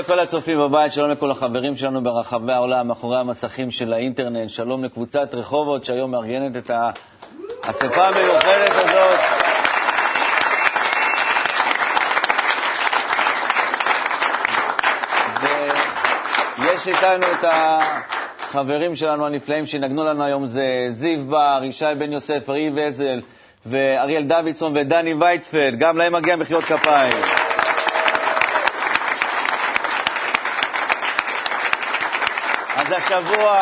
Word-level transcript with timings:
לכל 0.00 0.20
הצופים 0.20 0.58
בבית, 0.58 0.92
שלום 0.92 1.10
לכל 1.10 1.30
החברים 1.30 1.76
שלנו 1.76 2.02
ברחבי 2.02 2.52
העולם, 2.52 2.88
מאחורי 2.88 3.20
המסכים 3.20 3.70
של 3.70 3.92
האינטרנט, 3.92 4.48
שלום 4.48 4.84
לקבוצת 4.84 5.34
רחובות 5.34 5.84
שהיום 5.84 6.10
מארגנת 6.10 6.56
את 6.56 6.70
האספה 7.64 8.08
המיוחדת 8.08 8.72
הזאת. 8.72 9.20
ויש 16.58 16.88
איתנו 16.88 17.26
את 17.32 17.44
החברים 17.44 18.96
שלנו 18.96 19.26
הנפלאים 19.26 19.66
שינגנו 19.66 20.04
לנו 20.04 20.24
היום, 20.24 20.46
זה 20.46 20.86
זיו 20.90 21.26
בר, 21.26 21.60
ישי 21.64 21.84
בן 21.98 22.12
יוסף, 22.12 22.50
ארי 22.50 22.70
וזל 22.74 23.20
ואריאל 23.66 24.22
דוידסון 24.22 24.76
ודני 24.76 25.14
וייצפלד, 25.14 25.78
גם 25.78 25.96
להם 25.96 26.12
מגיע 26.12 26.36
מחיאות 26.36 26.64
כפיים. 26.64 27.39
אז 32.90 32.96
השבוע, 32.96 33.60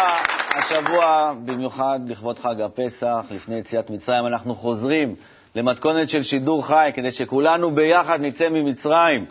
השבוע, 0.55 1.33
במיוחד 1.45 2.01
לכבוד 2.07 2.39
חג 2.39 2.61
הפסח, 2.61 3.27
לפני 3.31 3.59
יציאת 3.59 3.91
מצרים, 3.91 4.27
אנחנו 4.27 4.55
חוזרים 4.55 5.15
למתכונת 5.55 6.09
של 6.09 6.23
שידור 6.23 6.67
חי, 6.67 6.91
כדי 6.95 7.11
שכולנו 7.11 7.75
ביחד 7.75 8.21
נצא 8.21 8.49
ממצרים. 8.49 9.27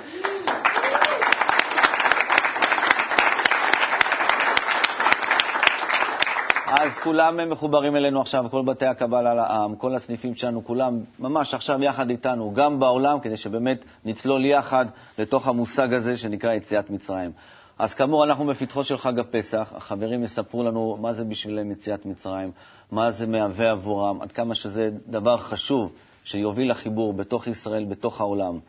אז 6.66 6.92
כולם 7.04 7.50
מחוברים 7.50 7.96
אלינו 7.96 8.22
עכשיו, 8.22 8.46
כל 8.52 8.62
בתי 8.66 8.86
הקבלה 8.86 9.34
לעם, 9.34 9.76
כל 9.76 9.96
הסניפים 9.96 10.36
שלנו, 10.36 10.66
כולם 10.66 11.00
ממש 11.20 11.54
עכשיו 11.54 11.84
יחד 11.84 12.10
איתנו, 12.10 12.54
גם 12.54 12.80
בעולם, 12.80 13.20
כדי 13.20 13.38
שבאמת 13.38 13.86
נצלול 14.06 14.46
יחד 14.46 14.86
לתוך 15.18 15.48
המושג 15.48 15.94
הזה 15.94 16.18
שנקרא 16.18 16.54
יציאת 16.54 16.90
מצרים. 16.90 17.32
אז 17.80 17.94
כאמור, 17.94 18.24
אנחנו 18.24 18.46
בפתחו 18.46 18.84
של 18.84 18.98
חג 18.98 19.20
הפסח, 19.20 19.74
החברים 19.76 20.24
יספרו 20.24 20.64
לנו 20.64 20.98
מה 21.02 21.14
זה 21.14 21.24
בשבילם 21.24 21.72
יציאת 21.72 22.06
מצרים, 22.06 22.52
מה 22.92 23.12
זה 23.12 23.28
מהווה 23.28 23.72
עבורם, 23.72 24.22
עד 24.22 24.32
כמה 24.32 24.56
שזה 24.56 24.90
דבר 25.08 25.38
חשוב 25.38 25.92
שיוביל 26.24 26.72
לחיבור 26.72 27.14
בתוך 27.14 27.48
ישראל, 27.48 27.86
בתוך 27.86 28.22
העולם. 28.22 28.60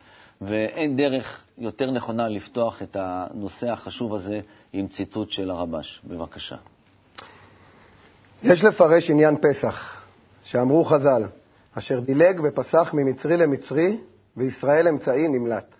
ואין 0.41 0.95
דרך 0.95 1.45
יותר 1.57 1.91
נכונה 1.91 2.27
לפתוח 2.27 2.81
את 2.81 2.97
הנושא 2.99 3.71
החשוב 3.71 4.15
הזה 4.15 4.39
עם 4.73 4.87
ציטוט 4.87 5.31
של 5.31 5.49
הרבש. 5.49 6.01
בבקשה. 6.03 6.55
יש 8.43 8.63
לפרש 8.63 9.09
עניין 9.09 9.35
פסח, 9.41 10.03
שאמרו 10.43 10.85
חז"ל, 10.85 11.23
אשר 11.73 11.99
דילג 11.99 12.41
ופסח 12.43 12.91
ממצרי 12.93 13.37
למצרי, 13.37 13.97
וישראל 14.37 14.87
אמצעי 14.87 15.27
נמלט. 15.27 15.75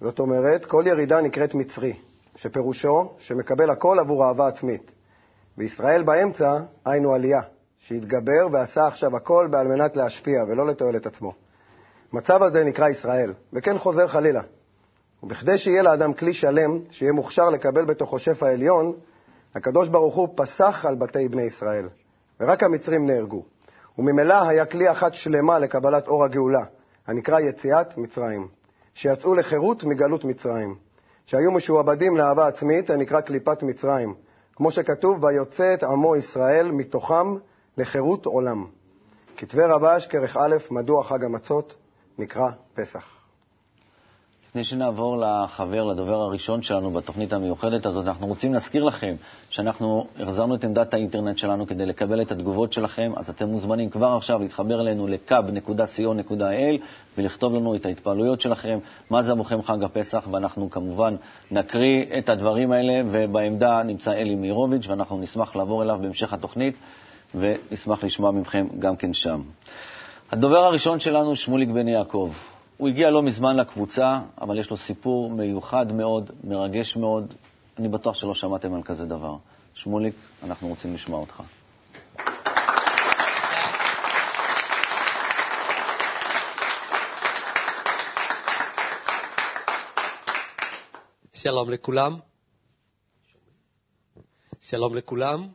זאת 0.00 0.18
אומרת, 0.18 0.64
כל 0.64 0.84
ירידה 0.86 1.20
נקראת 1.20 1.54
מצרי, 1.54 1.94
שפירושו 2.40 3.10
שמקבל 3.18 3.70
הכל 3.70 3.98
עבור 3.98 4.24
אהבה 4.24 4.48
עצמית. 4.48 4.90
וישראל 5.58 6.02
באמצע, 6.02 6.58
היינו 6.86 7.14
עלייה, 7.14 7.40
שהתגבר 7.78 8.48
ועשה 8.52 8.86
עכשיו 8.86 9.16
הכל 9.16 9.48
על 9.52 9.66
מנת 9.66 9.96
להשפיע 9.96 10.42
ולא 10.48 10.66
לתועלת 10.66 11.06
עצמו. 11.06 11.32
מצב 12.12 12.42
הזה 12.42 12.64
נקרא 12.64 12.88
ישראל, 12.88 13.32
וכן 13.52 13.78
חוזר 13.78 14.08
חלילה. 14.08 14.42
ובכדי 15.22 15.58
שיהיה 15.58 15.82
לאדם 15.82 16.12
כלי 16.12 16.34
שלם, 16.34 16.78
שיהיה 16.90 17.12
מוכשר 17.12 17.50
לקבל 17.50 17.84
בתוכו 17.84 18.18
שפע 18.18 18.46
עליון, 18.46 18.92
הקדוש 19.54 19.88
ברוך 19.88 20.14
הוא 20.14 20.28
פסח 20.36 20.84
על 20.88 20.94
בתי 20.94 21.28
בני 21.28 21.42
ישראל, 21.42 21.88
ורק 22.40 22.62
המצרים 22.62 23.06
נהרגו. 23.06 23.42
וממילא 23.98 24.48
היה 24.48 24.66
כלי 24.66 24.90
אחת 24.90 25.14
שלמה 25.14 25.58
לקבלת 25.58 26.08
אור 26.08 26.24
הגאולה, 26.24 26.64
הנקרא 27.06 27.40
יציאת 27.40 27.98
מצרים, 27.98 28.48
שיצאו 28.94 29.34
לחירות 29.34 29.84
מגלות 29.84 30.24
מצרים, 30.24 30.87
שהיו 31.28 31.52
משועבדים 31.52 32.16
לאהבה 32.16 32.46
עצמית, 32.46 32.90
הנקרא 32.90 33.20
קליפת 33.20 33.62
מצרים, 33.62 34.14
כמו 34.56 34.72
שכתוב, 34.72 35.24
ויוצא 35.24 35.74
את 35.74 35.82
עמו 35.82 36.16
ישראל 36.16 36.70
מתוכם 36.72 37.26
לחירות 37.78 38.26
עולם. 38.26 38.66
כתבי 39.36 39.62
רבש, 39.62 40.06
כרך 40.06 40.36
א', 40.36 40.56
מדוע 40.70 41.04
חג 41.04 41.24
המצות 41.24 41.74
נקרא 42.18 42.50
פסח. 42.74 43.17
לפני 44.48 44.64
שנעבור 44.64 45.16
לחבר, 45.18 45.84
לדובר 45.84 46.14
הראשון 46.14 46.62
שלנו 46.62 46.90
בתוכנית 46.90 47.32
המיוחדת 47.32 47.86
הזאת, 47.86 48.06
אנחנו 48.06 48.26
רוצים 48.26 48.54
להזכיר 48.54 48.84
לכם 48.84 49.14
שאנחנו 49.50 50.06
החזרנו 50.20 50.54
את 50.54 50.64
עמדת 50.64 50.94
האינטרנט 50.94 51.38
שלנו 51.38 51.66
כדי 51.66 51.86
לקבל 51.86 52.22
את 52.22 52.32
התגובות 52.32 52.72
שלכם, 52.72 53.12
אז 53.16 53.30
אתם 53.30 53.48
מוזמנים 53.48 53.90
כבר 53.90 54.16
עכשיו 54.16 54.38
להתחבר 54.38 54.80
אלינו 54.80 55.06
ל-cab.co.il 55.06 56.80
ולכתוב 57.18 57.54
לנו 57.54 57.74
את 57.74 57.86
ההתפעלויות 57.86 58.40
שלכם, 58.40 58.78
מה 59.10 59.22
זה 59.22 59.32
עבורכם 59.32 59.62
חג 59.62 59.82
הפסח, 59.84 60.28
ואנחנו 60.32 60.70
כמובן 60.70 61.16
נקריא 61.50 62.04
את 62.18 62.28
הדברים 62.28 62.72
האלה, 62.72 63.02
ובעמדה 63.10 63.82
נמצא 63.82 64.12
אלי 64.12 64.34
מאירוביץ', 64.34 64.88
ואנחנו 64.88 65.18
נשמח 65.18 65.56
לעבור 65.56 65.82
אליו 65.82 65.98
בהמשך 66.02 66.32
התוכנית, 66.32 66.74
ונשמח 67.34 68.04
לשמוע 68.04 68.30
מכם 68.30 68.66
גם 68.78 68.96
כן 68.96 69.12
שם. 69.12 69.42
הדובר 70.30 70.64
הראשון 70.64 71.00
שלנו, 71.00 71.36
שמוליק 71.36 71.68
בן 71.68 71.88
יעקב. 71.88 72.32
הוא 72.78 72.88
הגיע 72.88 73.10
לא 73.10 73.22
מזמן 73.22 73.56
לקבוצה, 73.56 74.20
אבל 74.40 74.58
יש 74.58 74.70
לו 74.70 74.76
סיפור 74.76 75.30
מיוחד 75.30 75.92
מאוד, 75.92 76.30
מרגש 76.44 76.96
מאוד. 76.96 77.34
אני 77.78 77.88
בטוח 77.88 78.14
שלא 78.14 78.34
שמעתם 78.34 78.74
על 78.74 78.82
כזה 78.82 79.04
דבר. 79.04 79.36
שמוליק, 79.74 80.14
אנחנו 80.42 80.68
רוצים 80.68 80.94
לשמוע 80.94 81.20
אותך. 81.20 81.42
שלום 91.32 91.70
לכולם. 91.70 92.16
שלום 94.60 94.96
לכולם. 94.96 95.48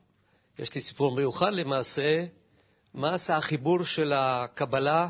יש 0.59 0.75
לי 0.75 0.81
סיפור 0.81 1.15
מיוחד 1.15 1.53
למעשה, 1.53 2.25
מה 2.93 3.15
עשה 3.15 3.37
החיבור 3.37 3.85
של 3.85 4.13
הקבלה 4.13 5.09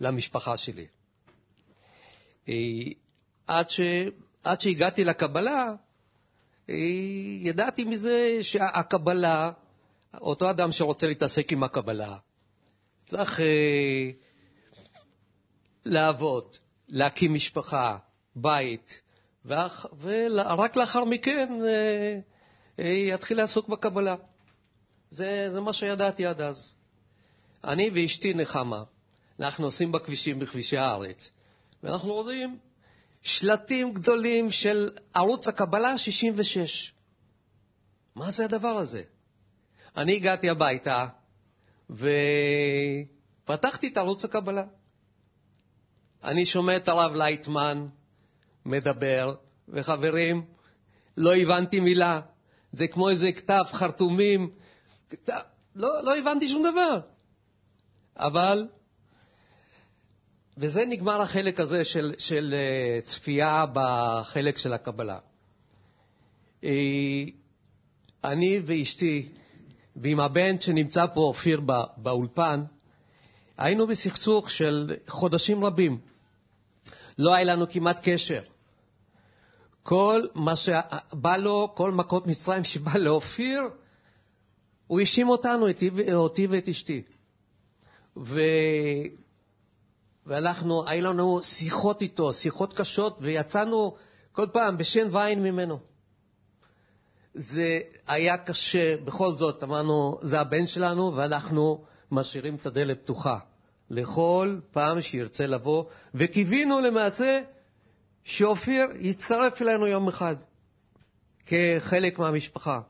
למשפחה 0.00 0.56
שלי. 0.56 0.86
עד, 3.46 3.70
ש... 3.70 3.80
עד 4.44 4.60
שהגעתי 4.60 5.04
לקבלה, 5.04 5.74
ידעתי 7.40 7.84
מזה 7.84 8.38
שהקבלה, 8.42 9.50
אותו 10.20 10.50
אדם 10.50 10.72
שרוצה 10.72 11.06
להתעסק 11.06 11.52
עם 11.52 11.62
הקבלה, 11.62 12.16
צריך 13.04 13.40
אה, 13.40 14.10
לעבוד, 15.84 16.56
להקים 16.88 17.34
משפחה, 17.34 17.98
בית, 18.36 19.00
ואח, 19.44 19.86
ורק 20.00 20.76
לאחר 20.76 21.04
מכן 21.04 21.52
אה, 21.64 22.18
אה, 22.78 22.88
יתחיל 22.88 23.36
לעסוק 23.36 23.68
בקבלה. 23.68 24.16
זה, 25.10 25.48
זה 25.52 25.60
מה 25.60 25.72
שידעתי 25.72 26.26
עד 26.26 26.40
אז. 26.40 26.74
אני 27.64 27.90
ואשתי 27.94 28.34
נחמה, 28.34 28.82
אנחנו 29.40 29.64
נוסעים 29.64 29.92
בכבישים, 29.92 30.38
בכבישי 30.38 30.76
הארץ. 30.76 31.30
ואנחנו 31.82 32.12
רואים 32.12 32.58
שלטים 33.22 33.92
גדולים 33.94 34.50
של 34.50 34.90
ערוץ 35.14 35.48
הקבלה 35.48 35.98
66. 35.98 36.92
מה 38.14 38.30
זה 38.30 38.44
הדבר 38.44 38.68
הזה? 38.76 39.02
אני 39.96 40.16
הגעתי 40.16 40.50
הביתה 40.50 41.06
ופתחתי 43.44 43.88
את 43.88 43.96
ערוץ 43.96 44.24
הקבלה. 44.24 44.64
אני 46.24 46.46
שומע 46.46 46.76
את 46.76 46.88
הרב 46.88 47.14
לייטמן 47.14 47.86
מדבר, 48.66 49.34
וחברים, 49.68 50.46
לא 51.16 51.36
הבנתי 51.36 51.80
מילה. 51.80 52.20
זה 52.72 52.86
כמו 52.86 53.10
איזה 53.10 53.32
כתב 53.32 53.64
חרטומים. 53.72 54.50
כתב... 55.10 55.40
לא, 55.74 56.04
לא 56.04 56.18
הבנתי 56.18 56.48
שום 56.48 56.62
דבר. 56.62 57.00
אבל 58.16 58.68
וזה 60.62 60.84
נגמר 60.86 61.20
החלק 61.20 61.60
הזה 61.60 61.84
של, 61.84 62.14
של 62.18 62.54
אה, 62.56 63.00
צפייה 63.00 63.64
בחלק 63.72 64.58
של 64.58 64.72
הקבלה. 64.72 65.18
אה, 66.64 67.24
אני 68.24 68.60
ואשתי, 68.66 69.28
ועם 69.96 70.20
הבן 70.20 70.60
שנמצא 70.60 71.06
פה, 71.06 71.20
אופיר, 71.20 71.60
באולפן, 71.96 72.64
היינו 73.58 73.86
בסכסוך 73.86 74.50
של 74.50 74.96
חודשים 75.08 75.64
רבים. 75.64 75.98
לא 77.18 77.34
היה 77.34 77.44
לנו 77.44 77.66
כמעט 77.70 78.08
קשר. 78.08 78.42
כל 79.82 80.22
מה 80.34 80.56
שבא 80.56 81.36
לו, 81.36 81.72
כל 81.74 81.90
מכות 81.90 82.26
מצרים 82.26 82.64
שבא 82.64 82.98
לאופיר, 83.04 83.62
הוא 84.86 85.00
האשים 85.00 85.28
אותנו, 85.28 85.66
אותי 86.12 86.46
ואת 86.46 86.68
אשתי. 86.68 87.02
ו... 88.16 88.40
ואנחנו, 90.26 90.88
היו 90.88 91.04
לנו 91.04 91.40
שיחות 91.42 92.02
איתו, 92.02 92.32
שיחות 92.32 92.74
קשות, 92.74 93.18
ויצאנו 93.20 93.96
כל 94.32 94.46
פעם 94.52 94.78
בשן 94.78 95.08
ועין 95.10 95.42
ממנו. 95.42 95.78
זה 97.34 97.80
היה 98.06 98.38
קשה, 98.38 98.96
בכל 98.96 99.32
זאת 99.32 99.62
אמרנו, 99.62 100.18
זה 100.22 100.40
הבן 100.40 100.66
שלנו, 100.66 101.16
ואנחנו 101.16 101.84
משאירים 102.10 102.54
את 102.54 102.66
הדלת 102.66 103.02
פתוחה 103.02 103.38
לכל 103.90 104.58
פעם 104.70 105.00
שירצה 105.00 105.46
לבוא, 105.46 105.84
וקיווינו 106.14 106.80
למעשה 106.80 107.40
שאופיר 108.24 108.86
יצטרף 108.98 109.62
אלינו 109.62 109.86
יום 109.86 110.08
אחד 110.08 110.36
כחלק 111.46 112.18
מהמשפחה. 112.18 112.80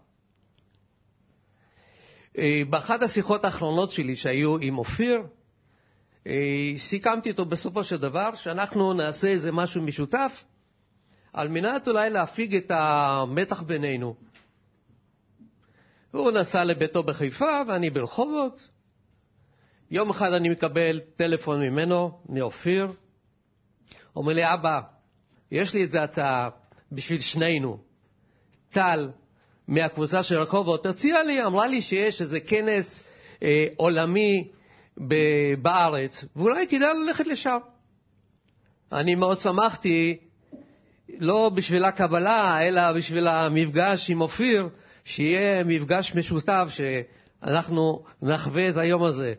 אה, 2.38 2.62
באחת 2.70 3.02
השיחות 3.02 3.44
האחרונות 3.44 3.92
שלי 3.92 4.16
שהיו 4.16 4.56
עם 4.58 4.78
אופיר, 4.78 5.22
סיכמתי 6.76 7.28
איתו 7.28 7.44
בסופו 7.44 7.84
של 7.84 7.96
דבר 7.96 8.34
שאנחנו 8.34 8.92
נעשה 8.92 9.28
איזה 9.28 9.52
משהו 9.52 9.82
משותף 9.82 10.44
על 11.32 11.48
מנת 11.48 11.88
אולי 11.88 12.10
להפיג 12.10 12.56
את 12.56 12.70
המתח 12.74 13.62
בינינו. 13.62 14.14
הוא 16.10 16.30
נסע 16.30 16.64
לביתו 16.64 17.02
בחיפה 17.02 17.60
ואני 17.68 17.90
ברחובות. 17.90 18.68
יום 19.90 20.10
אחד 20.10 20.32
אני 20.32 20.48
מקבל 20.48 21.00
טלפון 21.16 21.60
ממנו, 21.60 22.18
מאופיר. 22.28 22.92
אומר 24.16 24.32
לי, 24.32 24.54
אבא, 24.54 24.80
יש 25.50 25.74
לי 25.74 25.82
איזו 25.82 25.98
הצעה 25.98 26.48
בשביל 26.92 27.20
שנינו. 27.20 27.78
טל 28.70 29.10
מהקבוצה 29.68 30.22
של 30.22 30.38
רחובות 30.38 30.86
הציעה 30.86 31.22
לי, 31.22 31.44
אמרה 31.44 31.66
לי 31.66 31.82
שיש 31.82 32.20
איזה 32.20 32.40
כנס 32.40 33.04
אה, 33.42 33.66
עולמי 33.76 34.48
בארץ, 35.62 36.24
ואולי 36.36 36.66
כדאי 36.68 36.88
ללכת 37.06 37.26
לשם. 37.26 37.58
אני 38.92 39.14
מאוד 39.14 39.38
שמחתי, 39.38 40.18
לא 41.18 41.50
בשביל 41.54 41.84
הקבלה, 41.84 42.62
אלא 42.62 42.92
בשביל 42.92 43.28
המפגש 43.28 44.10
עם 44.10 44.20
אופיר, 44.20 44.68
שיהיה 45.04 45.64
מפגש 45.64 46.14
משותף, 46.14 46.66
שאנחנו 46.68 48.04
נחווה 48.22 48.68
את 48.68 48.76
היום 48.76 49.02
הזה. 49.02 49.34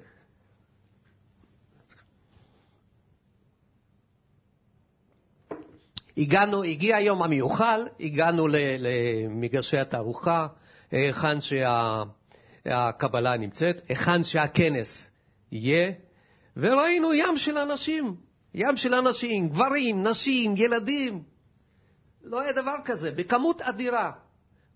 הגענו, 6.18 6.64
הגיע 6.64 6.96
היום 6.96 7.24
המיוחל, 7.24 7.82
הגענו 8.00 8.48
למגרשי 8.50 9.78
התערוכה, 9.78 10.48
היכן 10.92 11.38
שהקבלה 11.42 13.38
נמצאת, 13.38 13.82
היכן 13.90 14.24
שהכנס 14.24 15.13
יהיה, 15.54 15.92
וראינו 16.58 17.14
ים 17.14 17.38
של 17.38 17.58
אנשים, 17.58 18.16
ים 18.54 18.78
של 18.78 18.94
אנשים, 18.94 19.50
גברים, 19.50 20.04
נשים, 20.08 20.54
ילדים. 20.58 21.24
לא 22.24 22.42
היה 22.42 22.54
דבר 22.54 22.76
כזה, 22.86 23.12
בכמות 23.12 23.62
אדירה. 23.62 24.12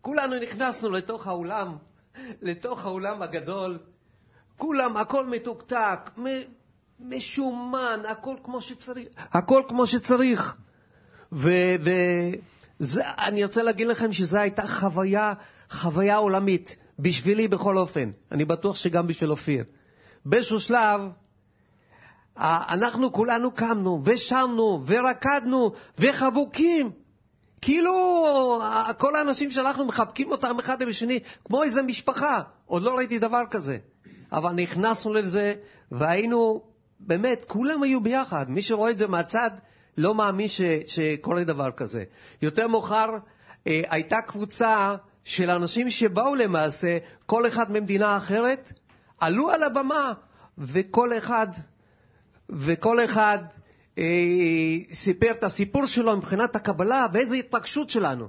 כולנו 0.01 0.39
נכנסנו 0.39 0.89
לתוך 0.89 1.27
האולם, 1.27 1.77
לתוך 2.41 2.85
האולם 2.85 3.21
הגדול, 3.21 3.79
כולם, 4.57 4.97
הכל 4.97 5.25
מתוקתק, 5.25 6.00
משומן, 7.00 8.00
הכל 8.07 8.35
כמו 8.44 8.62
שצריך, 8.62 9.07
הכל 9.18 9.63
כמו 9.68 9.88
שצריך. 9.88 10.57
ואני 11.31 12.35
רוצה 13.44 13.63
להגיד 13.63 13.88
לכם 13.88 14.13
שזו 14.13 14.38
הייתה 14.38 14.68
חוויה, 14.68 15.33
חוויה 15.69 16.18
עולמית, 16.18 16.75
בשבילי 17.00 17.47
בכל 17.47 17.77
אופן, 17.77 18.12
אני 18.31 18.45
בטוח 18.45 18.75
שגם 18.75 19.07
בשביל 19.07 19.31
אופיר. 19.31 19.63
באיזשהו 20.29 20.59
שלב, 20.59 21.01
אנחנו 22.38 23.12
כולנו 23.12 23.51
קמנו 23.51 24.01
ושרנו 24.06 24.83
ורקדנו 24.85 25.71
וחבוקים. 26.00 26.91
כאילו 27.62 28.62
כל 28.97 29.15
האנשים 29.15 29.51
שאנחנו 29.51 29.85
מחבקים 29.85 30.31
אותם 30.31 30.59
אחד 30.59 30.81
עם 30.81 30.89
השני 30.89 31.19
כמו 31.45 31.63
איזה 31.63 31.81
משפחה. 31.81 32.41
עוד 32.65 32.83
לא 32.83 32.95
ראיתי 32.95 33.19
דבר 33.19 33.41
כזה. 33.51 33.77
אבל 34.31 34.51
נכנסנו 34.51 35.13
לזה 35.13 35.53
והיינו, 35.91 36.62
באמת, 37.00 37.45
כולם 37.47 37.83
היו 37.83 38.01
ביחד. 38.01 38.50
מי 38.50 38.62
שרואה 38.62 38.91
את 38.91 38.97
זה 38.97 39.07
מהצד 39.07 39.51
לא 39.97 40.15
מאמין 40.15 40.47
ש, 40.47 40.62
שקורה 40.85 41.44
דבר 41.44 41.71
כזה. 41.71 42.03
יותר 42.41 42.68
מאוחר 42.68 43.09
אה, 43.68 43.81
הייתה 43.89 44.21
קבוצה 44.21 44.95
של 45.24 45.50
אנשים 45.50 45.89
שבאו 45.89 46.35
למעשה, 46.35 46.97
כל 47.25 47.47
אחד 47.47 47.71
ממדינה 47.71 48.18
אחרת, 48.18 48.74
עלו 49.19 49.51
על 49.51 49.63
הבמה, 49.63 50.13
וכל 50.57 51.17
אחד, 51.17 51.47
וכל 52.49 53.05
אחד 53.05 53.39
אה, 53.97 54.03
סיפר 54.91 55.31
את 55.31 55.43
הסיפור 55.43 55.85
שלו 55.85 56.17
מבחינת 56.17 56.55
הקבלה 56.55 57.07
ואיזו 57.13 57.35
התרגשות 57.35 57.89
שלנו. 57.89 58.27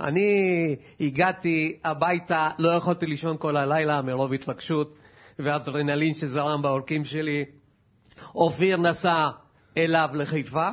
אני 0.00 0.76
הגעתי 1.00 1.78
הביתה, 1.84 2.50
לא 2.58 2.68
יכולתי 2.68 3.06
לישון 3.06 3.36
כל 3.38 3.56
הלילה 3.56 4.02
מרוב 4.02 4.32
התרגשות 4.32 4.94
ואדרנלין 5.38 6.14
שזרם 6.14 6.62
בעורקים 6.62 7.04
שלי. 7.04 7.44
אופיר 8.34 8.76
נסע 8.76 9.28
אליו 9.76 10.10
לחיפה. 10.14 10.68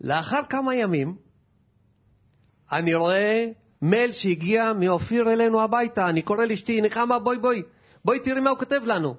לאחר 0.00 0.40
כמה 0.48 0.74
ימים 0.74 1.16
אני 2.72 2.94
רואה 2.94 3.46
מייל 3.82 4.12
שהגיע 4.12 4.72
מאופיר 4.72 5.32
אלינו 5.32 5.60
הביתה. 5.60 6.08
אני 6.08 6.22
קורא 6.22 6.44
לאשתי, 6.44 6.80
נחמה, 6.80 7.18
בואי 7.18 7.38
בואי, 7.38 7.62
בואי 8.04 8.20
תראי 8.20 8.40
מה 8.40 8.50
הוא 8.50 8.58
כותב 8.58 8.80
לנו. 8.84 9.14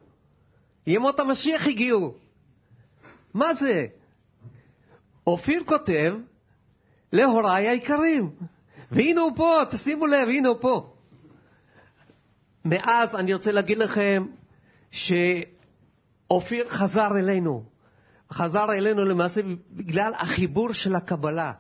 ימות 0.88 1.20
המשיח 1.20 1.68
הגיעו. 1.68 2.14
מה 3.34 3.54
זה? 3.54 3.88
אופיר 5.28 5.64
כותב 5.66 6.16
להוריי 7.14 7.68
היקרים, 7.68 8.32
והנה 8.92 9.22
הוא 9.22 9.32
פה, 9.36 9.62
תשימו 9.70 10.08
לב, 10.08 10.30
הנה 10.30 10.48
הוא 10.48 10.58
פה. 10.60 10.94
מאז 12.66 13.16
אני 13.16 13.34
רוצה 13.34 13.52
להגיד 13.52 13.78
לכם 13.78 14.26
שאופיר 14.92 16.68
חזר 16.68 17.18
אלינו. 17.18 17.64
חזר 18.32 18.74
אלינו 18.74 19.06
למעשה 19.06 19.42
בגלל 19.72 20.14
החיבור 20.18 20.74
של 20.74 20.96
הקבלה. 20.96 21.54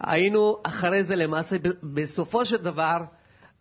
היינו 0.00 0.56
אחרי 0.62 1.04
זה 1.04 1.16
למעשה, 1.16 1.56
בסופו 1.82 2.44
של 2.44 2.56
דבר, 2.56 2.98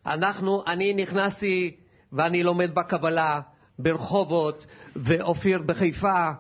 אנחנו, 0.06 0.64
אני 0.68 0.94
נכנסתי 0.94 1.78
ואני 2.16 2.44
לומד 2.44 2.76
בקבלה 2.76 3.42
ברחובות, 3.80 4.66
ואופיר 4.96 5.62
בחיפה, 5.66 6.32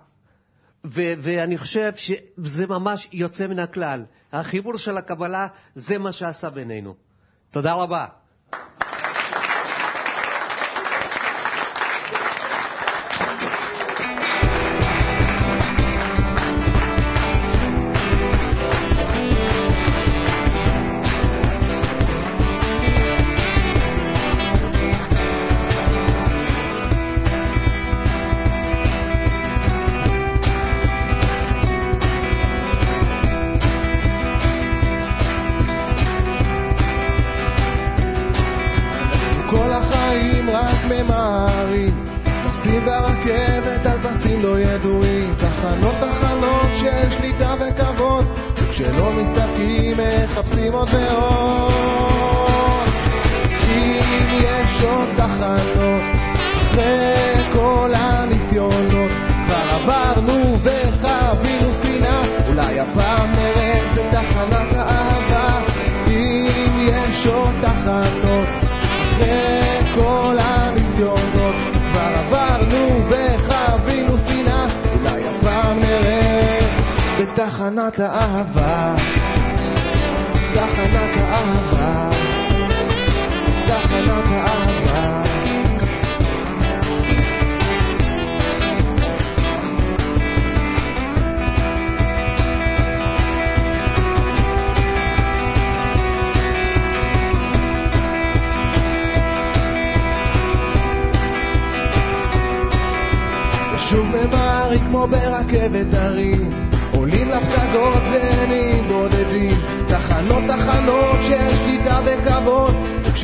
ו- 0.86 1.13
ואני 1.22 1.58
חושב 1.58 1.91
שזה 1.96 2.67
ממש 2.67 3.10
יוצא 3.12 3.48
מן 3.48 3.60
הכלל. 3.60 4.05
החיבור 4.32 4.77
של 4.77 4.98
הקבלה, 4.98 5.48
זה 5.75 5.98
מה 5.98 6.12
שעשה 6.12 6.50
בינינו. 6.50 6.96
תודה 7.51 7.74
רבה. 7.74 8.05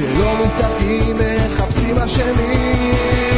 וכשלא 0.02 0.46
מסתכלים 0.46 1.18
מחפשים 1.18 1.98
אשמים. 1.98 3.31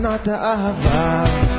בתחנת 0.00 0.28
האהבה. 0.28 1.49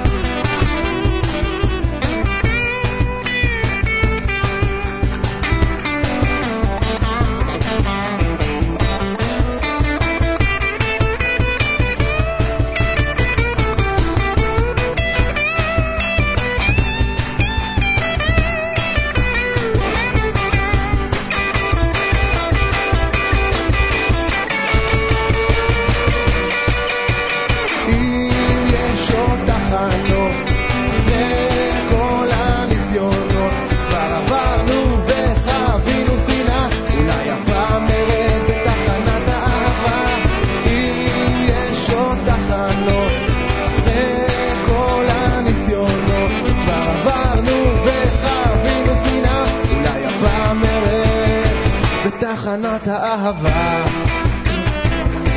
בתחנת 52.71 52.87
האהבה. 52.87 53.85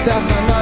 תחנת 0.05 0.54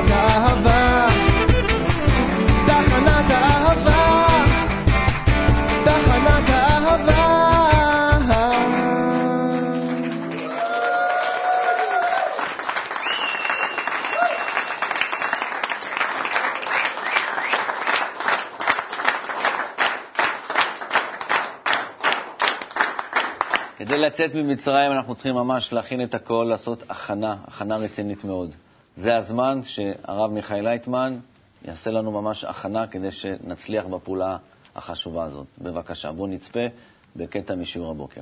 לצאת 24.02 24.35
ממצרים 24.35 24.92
אנחנו 24.92 25.14
צריכים 25.14 25.35
ממש 25.35 25.73
להכין 25.73 26.04
את 26.04 26.14
הכל, 26.14 26.47
לעשות 26.50 26.82
הכנה, 26.88 27.37
הכנה 27.47 27.76
רצינית 27.76 28.25
מאוד. 28.25 28.54
זה 28.97 29.16
הזמן 29.16 29.62
שהרב 29.62 30.30
מיכאל 30.32 30.64
לייטמן 30.64 31.18
יעשה 31.64 31.90
לנו 31.90 32.11
ממש 32.23 32.44
הכנה 32.44 32.87
כדי 32.87 33.11
שנצליח 33.11 33.87
בפעולה 33.87 34.37
החשובה 34.76 35.25
הזאת. 35.25 35.47
בבקשה, 35.59 36.12
בואו 36.12 36.26
נצפה 36.26 36.61
בקטע 37.16 37.54
משיעור 37.54 37.90
הבוקר. 37.90 38.21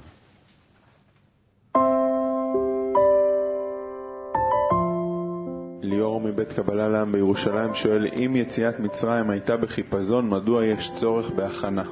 ליאור 5.83 6.21
מבית 6.21 6.53
קבלה 6.53 6.89
לעם 6.89 7.13
בירושלים 7.13 7.75
שואל, 7.75 8.07
אם 8.07 8.37
יציאת 8.37 8.81
מצרים 8.81 9.31
הייתה 9.31 9.57
בחיפזון, 9.57 10.29
מדוע 10.29 10.65
יש 10.65 10.91
צורך 11.01 11.31
בהכנה? 11.31 11.85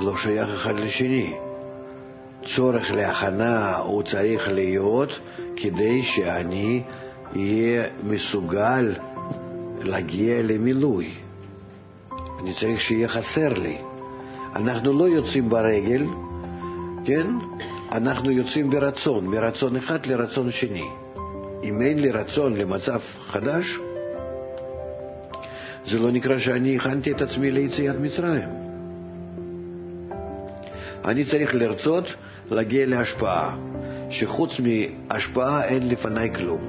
לא 0.00 0.16
שייך 0.16 0.48
אחד 0.48 0.74
לשני. 0.74 1.51
צורך 2.44 2.90
להכנה 2.90 3.76
הוא 3.76 4.02
צריך 4.02 4.48
להיות 4.48 5.18
כדי 5.56 6.02
שאני 6.02 6.82
אהיה 7.36 7.84
מסוגל 8.02 8.94
להגיע 9.82 10.42
למילוי. 10.42 11.14
אני 12.40 12.54
צריך 12.54 12.80
שיהיה 12.80 13.08
חסר 13.08 13.52
לי. 13.52 13.78
אנחנו 14.56 14.98
לא 14.98 15.08
יוצאים 15.08 15.48
ברגל, 15.48 16.06
כן? 17.04 17.26
אנחנו 17.92 18.30
יוצאים 18.30 18.70
ברצון, 18.70 19.26
מרצון 19.26 19.76
אחד 19.76 20.06
לרצון 20.06 20.50
שני. 20.50 20.88
אם 21.64 21.82
אין 21.82 21.98
לי 21.98 22.10
רצון 22.10 22.56
למצב 22.56 23.00
חדש, 23.26 23.78
זה 25.86 25.98
לא 25.98 26.10
נקרא 26.10 26.38
שאני 26.38 26.76
הכנתי 26.76 27.12
את 27.12 27.22
עצמי 27.22 27.50
ליציאת 27.50 27.96
מצרים. 28.00 28.48
אני 31.04 31.24
צריך 31.24 31.54
לרצות 31.54 32.04
להגיע 32.52 32.86
להשפעה, 32.86 33.56
שחוץ 34.10 34.60
מהשפעה 34.60 35.64
אין 35.64 35.88
לפניי 35.88 36.34
כלום. 36.34 36.60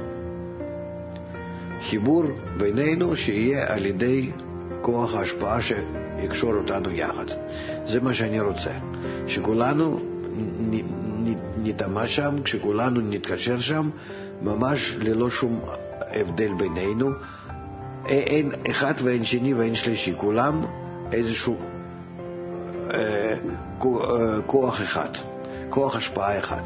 חיבור 1.89 2.23
בינינו 2.57 3.15
שיהיה 3.15 3.73
על 3.73 3.85
ידי 3.85 4.31
כוח 4.81 5.13
ההשפעה 5.13 5.59
שיקשור 5.61 6.53
אותנו 6.53 6.91
יחד. 6.91 7.25
זה 7.85 7.99
מה 7.99 8.13
שאני 8.13 8.39
רוצה, 8.39 8.71
שכולנו 9.27 9.99
נטמע 11.63 12.07
שם, 12.07 12.35
כשכולנו 12.43 13.01
נתקשר 13.01 13.59
שם, 13.59 13.89
ממש 14.41 14.95
ללא 14.99 15.29
שום 15.29 15.61
הבדל 15.99 16.53
בינינו. 16.53 17.09
אין 18.05 18.51
אחד 18.71 18.93
ואין 19.03 19.23
שני 19.23 19.53
ואין 19.53 19.75
שלישי, 19.75 20.13
כולם 20.17 20.65
איזשהו 21.11 21.57
אה, 22.93 23.35
אה, 23.83 24.41
כוח 24.45 24.81
אחד, 24.81 25.09
כוח 25.73 25.95
השפעה 25.95 26.39
אחד. 26.39 26.61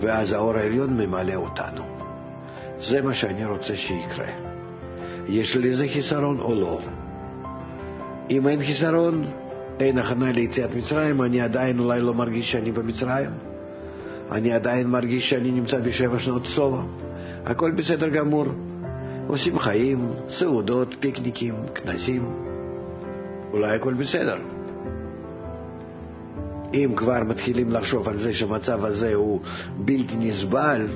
ואז 0.00 0.32
האור 0.32 0.56
העליון 0.56 1.00
ממלא 1.00 1.34
אותנו. 1.34 1.84
זה 2.80 3.02
מה 3.02 3.14
שאני 3.14 3.44
רוצה 3.44 3.76
שיקרה. 3.76 4.26
יש 5.28 5.56
לזה 5.56 5.86
חיסרון 5.92 6.40
או 6.40 6.54
לא? 6.54 6.78
אם 8.30 8.48
אין 8.48 8.60
חיסרון, 8.64 9.24
אין 9.80 9.98
הכנה 9.98 10.32
ליציאת 10.32 10.70
מצרים, 10.74 11.22
אני 11.22 11.40
עדיין 11.40 11.78
אולי 11.78 12.00
לא 12.00 12.14
מרגיש 12.14 12.52
שאני 12.52 12.72
במצרים, 12.72 13.30
אני 14.30 14.52
עדיין 14.52 14.86
מרגיש 14.86 15.30
שאני 15.30 15.50
נמצא 15.50 15.80
בשבע 15.80 16.18
שנות 16.18 16.46
סובה. 16.46 16.82
הכל 17.44 17.70
בסדר 17.70 18.08
גמור. 18.08 18.46
עושים 19.26 19.58
חיים, 19.58 20.08
סעודות, 20.30 20.94
פיקניקים, 21.00 21.54
כנסים. 21.74 22.22
אולי 23.52 23.74
הכל 23.74 23.94
בסדר. 23.94 24.36
אם 26.74 26.92
כבר 26.96 27.24
מתחילים 27.24 27.70
לחשוב 27.70 28.08
על 28.08 28.20
זה 28.20 28.32
שהמצב 28.32 28.84
הזה 28.84 29.14
הוא 29.14 29.40
בלתי 29.76 30.16
נסבל, 30.18 30.86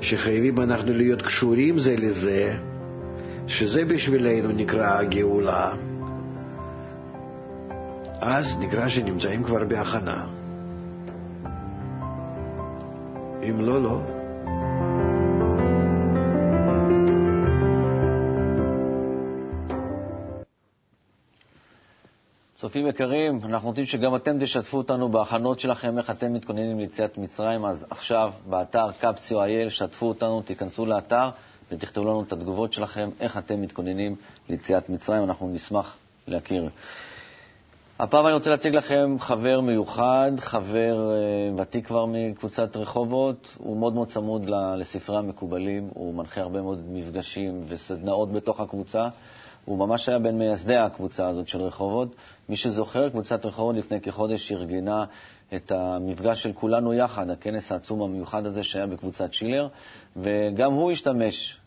שחייבים 0.00 0.60
אנחנו 0.60 0.92
להיות 0.92 1.22
קשורים 1.22 1.78
זה 1.78 1.96
לזה, 1.98 2.56
שזה 3.46 3.84
בשבילנו 3.84 4.48
נקרא 4.52 5.02
גאולה, 5.02 5.72
אז 8.20 8.46
נקרא 8.60 8.88
שנמצאים 8.88 9.44
כבר 9.44 9.64
בהכנה. 9.64 10.26
אם 13.48 13.60
לא, 13.60 13.82
לא. 13.82 14.19
צופים 22.60 22.86
יקרים, 22.86 23.40
אנחנו 23.44 23.68
רוצים 23.68 23.86
שגם 23.86 24.16
אתם 24.16 24.44
תשתפו 24.44 24.76
אותנו 24.76 25.08
בהכנות 25.08 25.60
שלכם, 25.60 25.98
איך 25.98 26.10
אתם 26.10 26.32
מתכוננים 26.32 26.78
ליציאת 26.78 27.18
מצרים. 27.18 27.64
אז 27.64 27.86
עכשיו, 27.90 28.32
באתר 28.46 28.90
קפסיו.איי, 29.00 29.70
שתפו 29.70 30.06
אותנו, 30.06 30.42
תיכנסו 30.42 30.86
לאתר 30.86 31.30
ותכתבו 31.72 32.04
לנו 32.04 32.22
את 32.22 32.32
התגובות 32.32 32.72
שלכם, 32.72 33.10
איך 33.20 33.38
אתם 33.38 33.62
מתכוננים 33.62 34.16
ליציאת 34.48 34.88
מצרים. 34.88 35.24
אנחנו 35.24 35.48
נשמח 35.48 35.96
להכיר. 36.26 36.68
הפעם 37.98 38.26
אני 38.26 38.34
רוצה 38.34 38.50
להציג 38.50 38.76
לכם 38.76 39.16
חבר 39.18 39.60
מיוחד, 39.60 40.32
חבר 40.38 41.10
אה, 41.12 41.62
ותיק 41.62 41.86
כבר 41.86 42.06
מקבוצת 42.06 42.76
רחובות. 42.76 43.56
הוא 43.58 43.76
מאוד 43.76 43.94
מאוד 43.94 44.08
צמוד 44.08 44.50
לספרי 44.76 45.18
המקובלים, 45.18 45.88
הוא 45.94 46.14
מנחה 46.14 46.40
הרבה 46.40 46.62
מאוד 46.62 46.84
מפגשים 46.92 47.60
וסדנאות 47.66 48.32
בתוך 48.32 48.60
הקבוצה. 48.60 49.08
הוא 49.64 49.78
ממש 49.78 50.08
היה 50.08 50.18
בין 50.18 50.38
מייסדי 50.38 50.76
הקבוצה 50.76 51.28
הזאת 51.28 51.48
של 51.48 51.62
רחובות. 51.62 52.14
מי 52.48 52.56
שזוכר, 52.56 53.08
קבוצת 53.08 53.46
רחובות 53.46 53.76
לפני 53.76 54.00
כחודש 54.00 54.52
ארגנה 54.52 55.04
את 55.54 55.72
המפגש 55.72 56.42
של 56.42 56.52
כולנו 56.52 56.94
יחד, 56.94 57.30
הכנס 57.30 57.72
העצום 57.72 58.02
המיוחד 58.02 58.46
הזה 58.46 58.62
שהיה 58.62 58.86
בקבוצת 58.86 59.32
שילר, 59.32 59.68
וגם 60.16 60.72
הוא 60.72 60.90
השתמש 60.90 61.60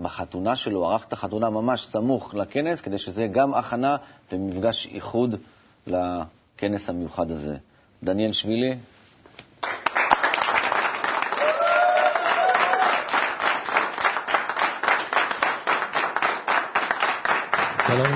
בחתונה 0.00 0.56
שלו, 0.56 0.86
ערך 0.90 1.04
את 1.04 1.12
החתונה 1.12 1.50
ממש 1.50 1.86
סמוך 1.86 2.34
לכנס, 2.34 2.80
כדי 2.80 2.98
שזה 2.98 3.22
יהיה 3.22 3.32
גם 3.32 3.54
הכנה 3.54 3.96
ומפגש 4.32 4.86
איחוד 4.86 5.34
לכנס 5.86 6.88
המיוחד 6.88 7.30
הזה. 7.30 7.56
דניאל 8.04 8.32
שבילי. 8.32 8.76
שלום, 17.86 18.06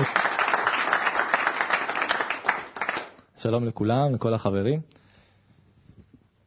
שלום 3.37 3.65
לכולם, 3.65 4.13
לכל 4.13 4.33
החברים. 4.33 4.79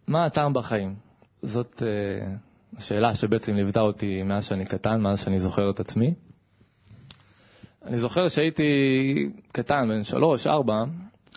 מה 0.07 0.25
הטעם 0.25 0.53
בחיים? 0.53 0.95
זאת 1.43 1.83
uh, 1.83 2.77
השאלה 2.79 3.15
שבעצם 3.15 3.55
ליוותה 3.55 3.81
אותי 3.81 4.23
מאז 4.23 4.45
שאני 4.45 4.67
קטן, 4.67 5.01
מאז 5.01 5.21
שאני 5.21 5.41
זוכר 5.41 5.71
את 5.71 5.81
עצמי. 5.81 6.15
אני 7.85 7.97
זוכר 7.97 8.29
שהייתי 8.29 9.31
קטן, 9.53 9.89
בן 9.89 10.05
שלוש, 10.05 10.47
ארבע, 10.47 10.83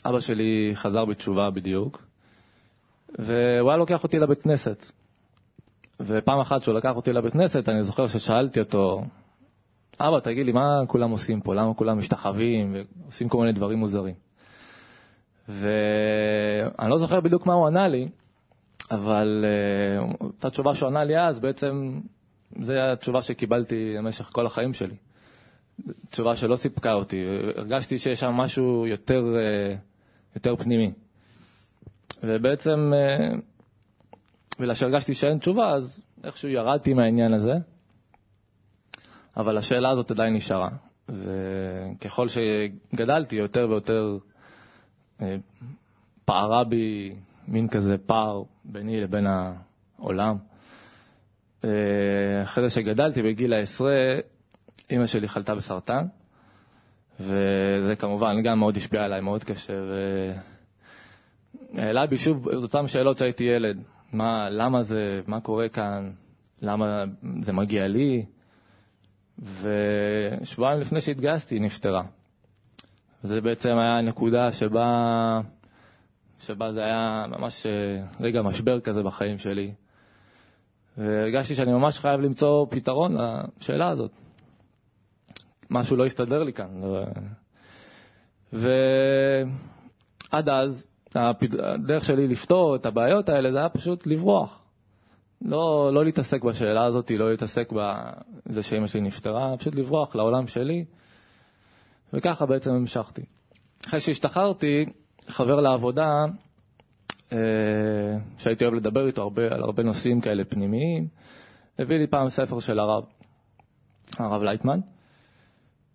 אבא 0.05 0.19
שלי 0.19 0.71
חזר 0.75 1.05
בתשובה 1.05 1.49
בדיוק, 1.49 2.03
והוא 3.19 3.69
היה 3.69 3.77
לוקח 3.77 4.03
אותי 4.03 4.19
לבית 4.19 4.41
כנסת. 4.41 4.91
ופעם 5.99 6.39
אחת 6.39 6.63
שהוא 6.63 6.75
לקח 6.75 6.95
אותי 6.95 7.13
לבית 7.13 7.33
כנסת, 7.33 7.69
אני 7.69 7.83
זוכר 7.83 8.07
ששאלתי 8.07 8.59
אותו, 8.59 9.03
אבא, 9.99 10.19
תגיד 10.19 10.45
לי, 10.45 10.51
מה 10.51 10.81
כולם 10.87 11.11
עושים 11.11 11.41
פה? 11.41 11.55
למה 11.55 11.73
כולם 11.73 11.97
משתחווים 11.97 12.75
ועושים 13.03 13.29
כל 13.29 13.37
מיני 13.37 13.51
דברים 13.51 13.79
מוזרים? 13.79 14.15
ואני 15.49 16.89
לא 16.89 16.97
זוכר 16.97 17.19
בדיוק 17.19 17.45
מה 17.45 17.53
הוא 17.53 17.67
ענה 17.67 17.87
לי, 17.87 18.09
אבל 18.91 19.45
uh, 19.45 20.15
אותה 20.21 20.49
תשובה 20.49 20.75
שהוא 20.75 20.87
ענה 20.87 21.03
לי 21.03 21.19
אז, 21.19 21.39
בעצם 21.39 21.99
זו 22.61 22.73
התשובה 22.93 23.21
שקיבלתי 23.21 23.89
במשך 23.97 24.29
כל 24.31 24.45
החיים 24.45 24.73
שלי. 24.73 24.95
תשובה 26.09 26.35
שלא 26.35 26.55
סיפקה 26.55 26.93
אותי, 26.93 27.25
הרגשתי 27.55 27.99
שיש 27.99 28.19
שם 28.19 28.31
משהו 28.31 28.87
יותר, 28.87 29.23
uh, 29.23 29.77
יותר 30.35 30.55
פנימי. 30.55 30.91
ובעצם, 32.23 32.91
בגלל 34.59 34.73
שהרגשתי 34.73 35.13
שאין 35.13 35.37
תשובה, 35.37 35.73
אז 35.75 36.01
איכשהו 36.23 36.49
ירדתי 36.49 36.93
מהעניין 36.93 37.33
הזה. 37.33 37.53
אבל 39.37 39.57
השאלה 39.57 39.89
הזאת 39.89 40.11
עדיין 40.11 40.33
נשארה. 40.33 40.69
וככל 41.09 42.27
שגדלתי, 42.27 43.35
יותר 43.35 43.67
ויותר 43.69 44.17
אה, 45.21 45.35
פערה 46.25 46.63
בי 46.63 47.15
מין 47.47 47.67
כזה 47.67 47.97
פער 47.97 48.43
ביני 48.65 49.01
לבין 49.01 49.27
העולם. 49.27 50.37
אה, 51.63 52.43
אחרי 52.43 52.69
זה 52.69 52.75
שגדלתי, 52.75 53.23
בגיל 53.23 53.53
העשרה, 53.53 53.95
אימא 54.89 55.05
שלי 55.05 55.27
חלתה 55.27 55.55
בסרטן, 55.55 56.05
וזה 57.19 57.95
כמובן 57.99 58.41
גם 58.43 58.59
מאוד 58.59 58.77
השפיע 58.77 59.03
עליי, 59.03 59.21
מאוד 59.21 59.43
קשה, 59.43 59.73
והעלה 61.73 62.07
בי 62.07 62.17
שוב 62.17 62.49
את 62.49 62.63
אותן 62.63 62.87
שאלות 62.87 63.17
שהייתי 63.17 63.43
ילד. 63.43 63.77
מה, 64.13 64.49
למה 64.49 64.83
זה, 64.83 65.21
מה 65.27 65.39
קורה 65.39 65.69
כאן, 65.69 66.11
למה 66.61 67.03
זה 67.41 67.53
מגיע 67.53 67.87
לי, 67.87 68.25
ושבועיים 69.39 70.79
לפני 70.79 71.01
שהתגייסתי 71.01 71.55
היא 71.55 71.61
נפטרה. 71.61 72.03
זה 73.23 73.41
בעצם 73.41 73.77
היה 73.77 73.97
הנקודה 73.97 74.51
שבה, 74.51 75.41
שבה 76.39 76.71
זה 76.71 76.83
היה 76.83 77.25
ממש 77.29 77.65
אה, 77.65 77.71
רגע 78.19 78.41
משבר 78.41 78.79
כזה 78.79 79.03
בחיים 79.03 79.37
שלי. 79.37 79.73
והרגשתי 80.97 81.55
שאני 81.55 81.71
ממש 81.71 81.99
חייב 81.99 82.19
למצוא 82.21 82.65
פתרון 82.69 83.17
לשאלה 83.59 83.89
הזאת. 83.89 84.11
משהו 85.69 85.95
לא 85.95 86.05
הסתדר 86.05 86.43
לי 86.43 86.53
כאן. 86.53 86.81
ועד 88.53 90.49
אז, 90.49 90.87
הדרך 91.15 92.05
שלי 92.05 92.27
לפתור 92.27 92.75
את 92.75 92.85
הבעיות 92.85 93.29
האלה 93.29 93.51
זה 93.51 93.57
היה 93.57 93.69
פשוט 93.69 94.07
לברוח. 94.07 94.64
לא, 95.41 95.89
לא 95.93 96.05
להתעסק 96.05 96.43
בשאלה 96.43 96.85
הזאת, 96.85 97.11
לא 97.11 97.31
להתעסק 97.31 97.69
בזה 97.71 98.63
שאימא 98.63 98.87
שלי 98.87 99.01
נפטרה, 99.01 99.57
פשוט 99.57 99.75
לברוח 99.75 100.15
לעולם 100.15 100.47
שלי, 100.47 100.85
וככה 102.13 102.45
בעצם 102.45 102.71
המשכתי. 102.71 103.21
אחרי 103.87 103.99
שהשתחררתי, 103.99 104.85
חבר 105.27 105.55
לעבודה, 105.55 106.25
אה, 107.33 107.37
שהייתי 108.37 108.65
אוהב 108.65 108.73
לדבר 108.73 109.07
איתו 109.07 109.21
הרבה, 109.21 109.43
על 109.43 109.63
הרבה 109.63 109.83
נושאים 109.83 110.21
כאלה 110.21 110.43
פנימיים, 110.45 111.07
הביא 111.79 111.97
לי 111.97 112.07
פעם 112.07 112.29
ספר 112.29 112.59
של 112.59 112.79
הרב, 112.79 113.03
הרב 114.17 114.43
לייטמן, 114.43 114.79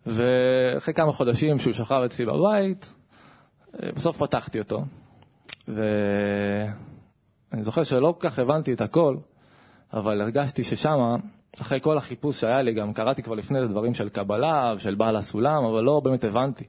ואחרי 0.07 0.95
כמה 0.95 1.13
חודשים 1.13 1.59
שהוא 1.59 1.73
שכב 1.73 2.03
אצלי 2.07 2.27
בבית, 2.27 2.93
אה, 3.83 3.93
בסוף 3.93 4.17
פתחתי 4.17 4.59
אותו, 4.59 4.85
ואני 5.69 5.85
זוכר 7.63 7.83
שלא 7.83 8.15
כל 8.19 8.29
כך 8.29 8.39
הבנתי 8.39 8.73
את 8.73 8.81
הכל, 8.81 9.17
אבל 9.93 10.21
הרגשתי 10.21 10.65
ששמה, 10.65 11.17
אחרי 11.61 11.81
כל 11.81 11.99
החיפוש 11.99 12.41
שהיה 12.41 12.63
לי, 12.63 12.75
גם 12.75 12.93
קראתי 12.93 13.23
כבר 13.23 13.35
לפני 13.35 13.61
זה 13.61 13.67
דברים 13.67 13.95
של 13.95 14.09
קבלה 14.09 14.75
ושל 14.77 14.95
בעל 14.95 15.17
הסולם, 15.17 15.65
אבל 15.65 15.85
לא 15.85 16.01
באמת 16.05 16.25
הבנתי. 16.25 16.65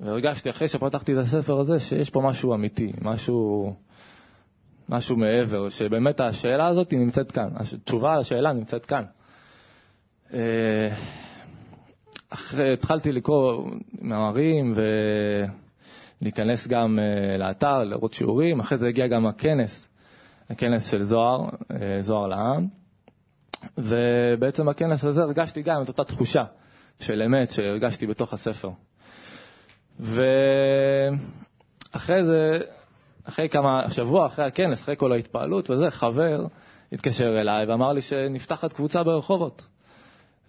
והרגשתי 0.00 0.50
אחרי 0.50 0.68
שפתחתי 0.68 1.12
את 1.12 1.18
הספר 1.18 1.60
הזה 1.60 1.80
שיש 1.80 2.10
פה 2.10 2.20
משהו 2.20 2.54
אמיתי, 2.54 2.92
משהו, 3.02 3.74
משהו 4.88 5.16
מעבר, 5.16 5.68
שבאמת 5.68 6.20
השאלה 6.20 6.68
הזאת 6.68 6.92
נמצאת 6.92 7.32
כאן, 7.32 7.48
התשובה 7.56 8.18
לשאלה 8.18 8.52
נמצאת 8.52 8.84
כאן. 8.84 9.04
אה, 10.34 10.88
אחרי, 12.30 12.72
התחלתי 12.72 13.12
לקרוא 13.12 13.70
מאמרים 14.02 14.74
ולהיכנס 16.20 16.66
גם 16.66 16.98
אה, 16.98 17.36
לאתר, 17.38 17.84
לראות 17.84 18.12
שיעורים, 18.12 18.60
אחרי 18.60 18.78
זה 18.78 18.88
הגיע 18.88 19.06
גם 19.06 19.26
הכנס 19.26 19.88
הכנס 20.50 20.90
של 20.90 21.02
זוהר, 21.02 21.48
אה, 21.70 21.96
זוהר 22.00 22.26
לעם, 22.26 22.66
ובעצם 23.78 24.66
בכנס 24.66 25.04
הזה 25.04 25.22
הרגשתי 25.22 25.62
גם 25.62 25.82
את 25.82 25.88
אותה 25.88 26.04
תחושה 26.04 26.44
של 27.00 27.22
אמת 27.22 27.50
שהרגשתי 27.50 28.06
בתוך 28.06 28.32
הספר. 28.32 28.70
ואחרי 30.00 31.14
זה, 32.24 32.60
אחרי 33.24 33.48
כמה, 33.48 33.90
שבוע 33.90 34.26
אחרי 34.26 34.44
הכנס, 34.44 34.82
אחרי 34.82 34.96
כל 34.96 35.12
ההתפעלות 35.12 35.70
וזה, 35.70 35.90
חבר 35.90 36.46
התקשר 36.92 37.40
אליי 37.40 37.66
ואמר 37.66 37.92
לי 37.92 38.02
שנפתחת 38.02 38.72
קבוצה 38.72 39.02
ברחובות. 39.02 39.62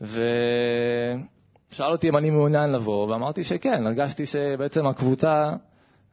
ושאל 0.01 1.91
אותי 1.91 2.09
אם 2.09 2.17
אני 2.17 2.29
מעוניין 2.29 2.71
לבוא, 2.71 3.07
ואמרתי 3.07 3.43
שכן, 3.43 3.87
הרגשתי 3.87 4.25
שבעצם 4.25 4.87
הקבוצה 4.87 5.53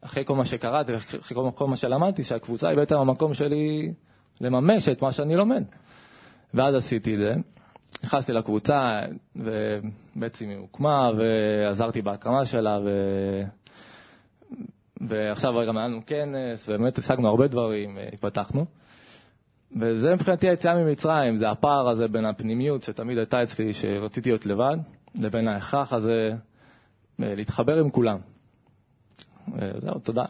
אחרי 0.05 0.25
כל 0.25 0.37
מה 0.37 0.45
שקראתי, 0.45 0.97
אחרי 0.97 1.35
כל, 1.35 1.51
כל 1.55 1.67
מה 1.67 1.77
שלמדתי, 1.77 2.25
שהקבוצה 2.25 2.69
היא 2.69 2.77
בעצם 2.77 2.97
המקום 2.97 3.35
שלי 3.35 3.93
לממש 4.41 4.89
את 4.89 5.03
מה 5.03 5.13
שאני 5.13 5.37
לומד. 5.37 5.65
ואז 6.55 6.75
עשיתי 6.75 7.15
את 7.15 7.21
זה. 7.21 7.35
נכנסתי 8.05 8.33
לקבוצה, 8.33 9.01
ובעצם 9.37 10.49
היא 10.49 10.59
הוקמה, 10.59 11.11
ועזרתי 11.17 12.03
בהקמה 12.03 12.47
שלה, 12.47 12.79
ו... 12.85 12.91
ועכשיו 15.01 15.55
גם 15.67 15.79
היה 15.79 15.87
לנו 15.87 16.01
כנס, 16.07 16.69
ובאמת 16.69 16.99
השגנו 16.99 17.29
הרבה 17.29 17.49
דברים, 17.49 17.99
התפתחנו. 18.13 18.67
וזה 19.81 20.15
מבחינתי 20.15 20.49
היציאה 20.49 20.75
ממצרים, 20.75 21.37
זה 21.37 21.51
הפער 21.51 21.89
הזה 21.89 22.09
בין 22.09 22.25
הפנימיות 22.25 22.83
שתמיד 22.83 23.19
הייתה 23.19 23.43
אצלי, 23.43 23.73
שרציתי 23.73 24.31
להיות 24.31 24.47
לבד, 24.47 24.77
לבין 25.15 25.49
ההכרח 25.49 25.93
הזה 25.93 26.33
להתחבר 27.19 27.79
עם 27.79 27.91
כולם. 27.91 28.19
זהו, 29.79 29.99
תודה. 29.99 30.25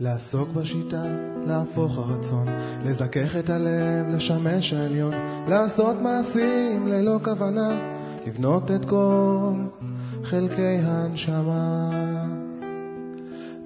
לעסוק 0.00 0.48
בשיטה, 0.48 1.02
להפוך 1.46 1.98
הרצון, 1.98 2.46
לזכך 2.84 3.36
את 3.38 3.50
הלב, 3.50 4.08
לשמש 4.08 4.72
העליון, 4.72 5.14
לעשות 5.48 5.96
מעשים 6.02 6.88
ללא 6.88 7.18
כוונה, 7.24 7.70
לבנות 8.26 8.70
את 8.70 8.84
כל 8.84 9.52
חלקי 10.24 10.78
הנשמה. 10.82 11.90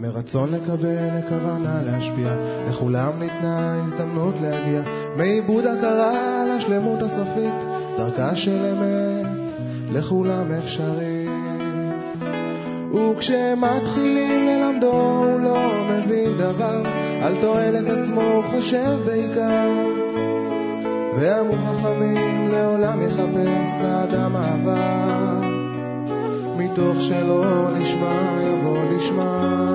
מרצון 0.00 0.48
לקבל, 0.52 1.18
לכוונה 1.18 1.82
להשפיע, 1.82 2.36
לכולם 2.68 3.12
ניתנה 3.18 3.84
הזדמנות 3.84 4.34
להגיע, 4.42 4.82
מעיבוד 5.16 5.66
הכרה 5.66 6.44
לשלמות 6.56 6.98
הסופית, 7.02 7.54
דרכה 7.96 8.36
של 8.36 8.64
אמת 8.64 9.26
לכולם 9.92 10.52
אפשרית. 10.52 11.11
וכשמתחילים 12.92 14.46
ללמדו 14.46 14.92
הוא 14.92 15.40
לא 15.40 15.84
מבין 15.88 16.36
דבר, 16.36 16.82
על 17.22 17.34
תועלת 17.40 17.90
עצמו 17.90 18.22
הוא 18.22 18.44
חושב 18.44 18.98
בעיקר. 19.04 19.68
ואמרו 21.16 21.56
חכמים 21.56 22.48
לעולם 22.52 23.02
יחפש 23.06 23.82
האדם 23.84 24.36
אהבה, 24.36 25.40
מתוך 26.56 27.00
שלא 27.00 27.44
נשמע 27.78 28.38
יבוא 28.42 28.78
לשמה. 28.90 29.72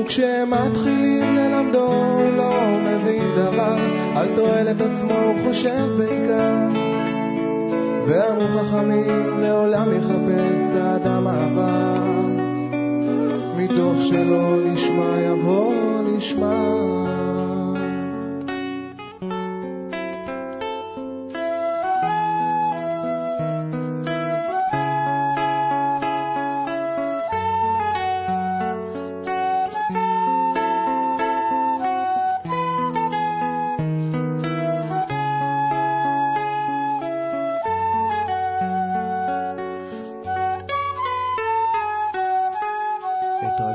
וכשמתחילים 0.00 1.34
ללמדו 1.34 1.86
הוא 1.86 2.30
לא 2.36 2.54
מבין 2.80 3.34
דבר, 3.36 3.76
על 4.16 4.28
תועלת 4.36 4.80
עצמו 4.80 5.14
הוא 5.14 5.34
חושב 5.44 5.86
בעיקר. 5.98 6.83
ואמרו 8.06 8.46
חכמים 8.48 9.40
לעולם 9.40 9.88
יחפש 9.92 10.76
האדם 10.76 11.26
אהבה, 11.26 11.98
מתוך 13.56 14.02
שלא 14.02 14.56
נשמע 14.64 15.20
יבוא 15.20 15.74
נשמע. 16.06 17.03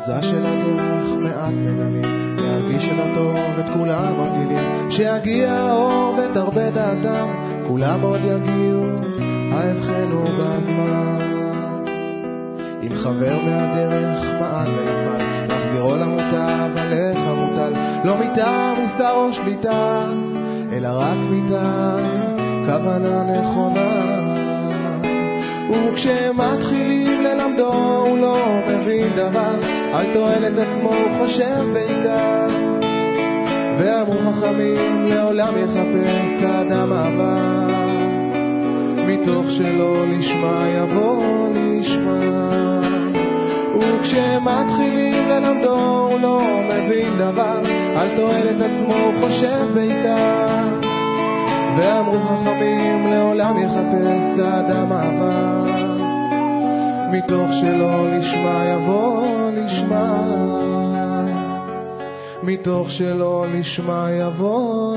רזה 0.09 0.27
של 0.27 0.45
הדרך 0.45 1.17
מעט 1.19 1.53
מגלים, 1.53 2.35
להרגיש 2.37 2.85
את 2.85 2.99
הטוב 2.99 3.35
את 3.59 3.65
כולם 3.73 4.13
מגלילים, 4.21 4.91
שיגיע 4.91 5.51
האור 5.51 6.15
ותרבה 6.17 6.69
דעתם, 6.69 7.27
כולם 7.67 8.01
עוד 8.01 8.19
יגיעו, 8.23 8.85
ההבחנו 9.51 10.25
בזמן. 10.39 11.19
אם 12.83 12.95
חבר 12.95 13.37
מהדרך 13.45 14.25
מעל 14.39 14.67
ונפל, 14.67 15.25
להחזירו 15.47 15.95
למוטב, 15.95 16.77
עליך 16.77 17.19
מוטל, 17.37 17.73
לא 18.03 18.17
מטעם 18.17 18.81
מוסר 18.81 19.13
או 19.15 19.33
שליטה, 19.33 20.05
אלא 20.71 20.89
רק 20.91 21.17
מטעם 21.31 22.05
כוונה 22.65 23.23
נכונה. 23.23 24.19
וכשמתחילים 25.71 27.23
ללמדו 27.23 27.73
הוא 27.73 28.17
לא 28.17 28.61
מבין 28.67 29.13
דבר, 29.15 29.78
על 29.93 30.13
תועלת 30.13 30.57
עצמו 30.57 30.89
הוא 30.89 31.25
חושב 31.25 31.65
בעיקר. 31.73 32.47
ואמרו 33.77 34.15
חכמים 34.19 35.07
לעולם 35.07 35.53
יחפש 35.57 36.43
האדם 36.43 36.93
אהבה, 36.93 37.67
מתוך 39.07 39.45
שלא 39.49 40.05
לשמה 40.07 40.65
יבוא 40.77 41.49
לשמה. 41.55 42.79
וכשמתחילים 43.79 45.27
ללמדו 45.27 46.07
הוא 46.09 46.19
לא 46.19 46.41
מבין 46.69 47.17
דבר, 47.17 47.61
על 47.95 48.15
תועלת 48.15 48.61
עצמו 48.61 48.93
הוא 48.93 49.13
חושב 49.21 49.65
בעיקר. 49.73 50.79
ואמרו 51.77 52.19
חכמים 52.19 53.07
לעולם 53.11 53.57
יחפש 53.59 54.39
האדם 54.43 54.91
אהבה, 54.91 55.65
מתוך 57.11 57.53
שלא 57.53 58.09
לשמה 58.09 58.63
יבוא 58.65 59.38
לשמה, 59.89 61.25
מתוך 62.43 62.91
שלא 62.91 63.45
לשמה 63.53 64.11
יבוא 64.11 64.88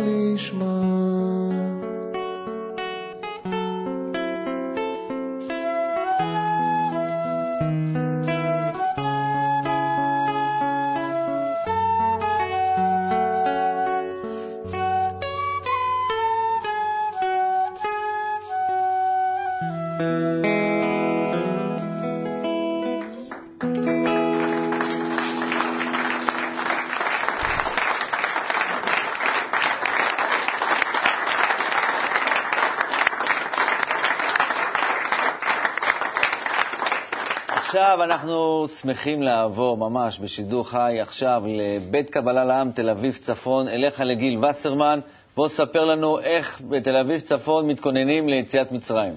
עכשיו 37.82 38.04
אנחנו 38.04 38.64
שמחים 38.80 39.22
לעבור 39.22 39.76
ממש 39.76 40.20
בשידור 40.20 40.70
חי 40.70 41.00
עכשיו 41.00 41.42
לבית 41.46 42.10
קבלה 42.10 42.44
לעם 42.44 42.70
תל 42.70 42.90
אביב 42.90 43.12
צפון, 43.12 43.68
אליך 43.68 44.00
לגיל 44.04 44.38
וסרמן. 44.38 44.98
בוא 45.36 45.48
ספר 45.48 45.84
לנו 45.84 46.18
איך 46.18 46.60
בתל 46.70 46.96
אביב 46.96 47.20
צפון 47.20 47.68
מתכוננים 47.68 48.28
ליציאת 48.28 48.72
מצרים. 48.72 49.12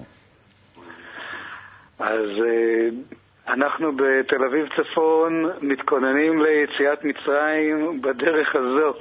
אז 1.98 2.28
אה, 2.46 2.88
אנחנו 3.54 3.92
בתל 3.96 4.44
אביב 4.44 4.66
צפון 4.76 5.50
מתכוננים 5.62 6.42
ליציאת 6.42 7.04
מצרים 7.04 8.02
בדרך 8.02 8.56
הזו. 8.56 8.92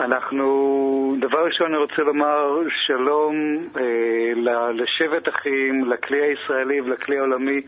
אנחנו, 0.00 1.16
דבר 1.20 1.44
ראשון 1.46 1.66
אני 1.66 1.76
רוצה 1.76 2.02
לומר 2.02 2.62
שלום 2.86 3.34
אה, 3.76 4.70
לשבט 4.72 5.28
אחים, 5.28 5.84
לכלי 5.84 6.22
הישראלי 6.22 6.80
ולכלי 6.80 7.18
העולמי. 7.18 7.60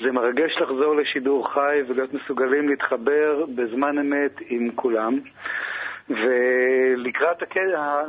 זה 0.00 0.12
מרגש 0.12 0.56
לחזור 0.60 0.96
לשידור 0.96 1.52
חי 1.54 1.82
ולהיות 1.88 2.14
מסוגלים 2.14 2.68
להתחבר 2.68 3.44
בזמן 3.54 3.98
אמת 3.98 4.32
עם 4.48 4.70
כולם. 4.74 5.18
ולקראת 6.08 7.42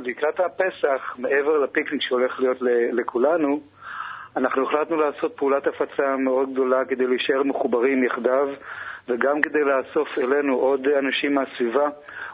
לקראת 0.03 0.39
הפסח, 0.39 1.15
מעבר 1.17 1.57
לפיקניק 1.57 2.01
שהולך 2.01 2.39
להיות 2.39 2.57
לכולנו, 2.91 3.61
אנחנו 4.35 4.63
החלטנו 4.63 4.97
לעשות 4.97 5.37
פעולת 5.37 5.67
הפצה 5.67 6.17
מאוד 6.17 6.53
גדולה 6.53 6.85
כדי 6.85 7.07
להישאר 7.07 7.43
מחוברים 7.43 8.03
יחדיו 8.03 8.49
וגם 9.07 9.41
כדי 9.41 9.63
לאסוף 9.63 10.17
אלינו 10.17 10.55
עוד 10.55 10.87
אנשים 10.87 11.35
מהסביבה. 11.35 11.89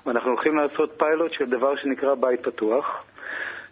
ואנחנו 0.06 0.30
הולכים 0.30 0.58
לעשות 0.58 0.94
פיילוט 0.98 1.34
של 1.34 1.46
דבר 1.46 1.76
שנקרא 1.76 2.16
בית 2.16 2.44
פתוח. 2.44 3.04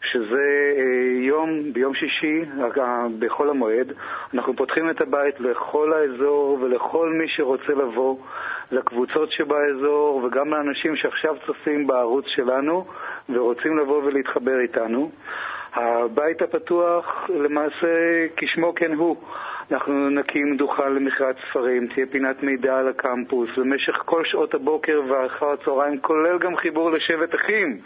שזה 0.03 0.73
יום, 1.21 1.73
ביום 1.73 1.93
שישי, 1.93 2.41
בחול 3.19 3.49
המועד, 3.49 3.93
אנחנו 4.33 4.55
פותחים 4.55 4.89
את 4.89 5.01
הבית 5.01 5.39
לכל 5.39 5.93
האזור 5.93 6.57
ולכל 6.61 7.09
מי 7.13 7.27
שרוצה 7.27 7.73
לבוא, 7.73 8.17
לקבוצות 8.71 9.31
שבאזור 9.31 10.21
וגם 10.23 10.49
לאנשים 10.49 10.95
שעכשיו 10.95 11.35
צופים 11.45 11.87
בערוץ 11.87 12.25
שלנו 12.27 12.85
ורוצים 13.29 13.77
לבוא 13.77 14.03
ולהתחבר 14.03 14.59
איתנו. 14.59 15.11
הבית 15.73 16.41
הפתוח, 16.41 17.29
למעשה, 17.29 18.25
כשמו 18.37 18.75
כן 18.75 18.93
הוא. 18.93 19.15
אנחנו 19.71 20.09
נקים 20.09 20.57
דוכן 20.57 20.93
למכירת 20.93 21.35
ספרים, 21.49 21.87
תהיה 21.87 22.05
פינת 22.11 22.43
מידע 22.43 22.77
על 22.77 22.87
הקמפוס 22.87 23.49
במשך 23.57 23.95
כל 24.05 24.25
שעות 24.25 24.53
הבוקר 24.53 25.01
ואחר 25.09 25.51
הצהריים, 25.51 25.99
כולל 26.01 26.37
גם 26.37 26.57
חיבור 26.57 26.91
לשבט 26.91 27.35
אחים. 27.35 27.79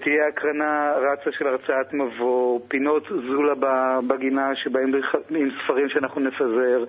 תהיה 0.00 0.26
הקרנה 0.28 0.92
רצה 0.96 1.32
של 1.32 1.46
הרצאת 1.46 1.92
מבוא, 1.94 2.60
פינות 2.68 3.08
זולה 3.08 3.54
בגינה 4.06 4.56
שבהם 4.56 4.92
עם 5.30 5.50
ספרים 5.64 5.88
שאנחנו 5.88 6.20
נפזר, 6.20 6.84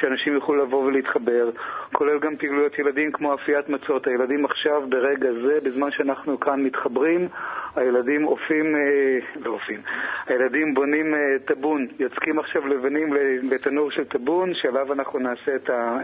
שאנשים 0.00 0.34
יוכלו 0.34 0.56
לבוא 0.56 0.84
ולהתחבר, 0.84 1.50
כולל 1.92 2.18
גם 2.18 2.36
פעילויות 2.36 2.78
ילדים 2.78 3.12
כמו 3.12 3.34
אפיית 3.34 3.68
מצות. 3.68 4.06
הילדים 4.06 4.44
עכשיו, 4.44 4.82
ברגע 4.88 5.28
זה, 5.32 5.56
בזמן 5.64 5.90
שאנחנו 5.90 6.40
כאן 6.40 6.60
מתחברים, 6.62 7.28
הילדים 7.76 8.26
אופים, 8.26 8.76
אה, 8.76 9.18
לא 9.44 9.50
אופים, 9.50 9.80
הילדים 10.26 10.74
בונים 10.74 11.14
אה, 11.14 11.20
טבון, 11.44 11.86
יוצקים 11.98 12.38
עכשיו 12.38 12.66
לבנים 12.66 13.12
לתנור 13.42 13.90
של 13.90 14.04
טבון, 14.04 14.54
שעליו 14.54 14.92
אנחנו 14.92 15.18
נעשה 15.18 15.56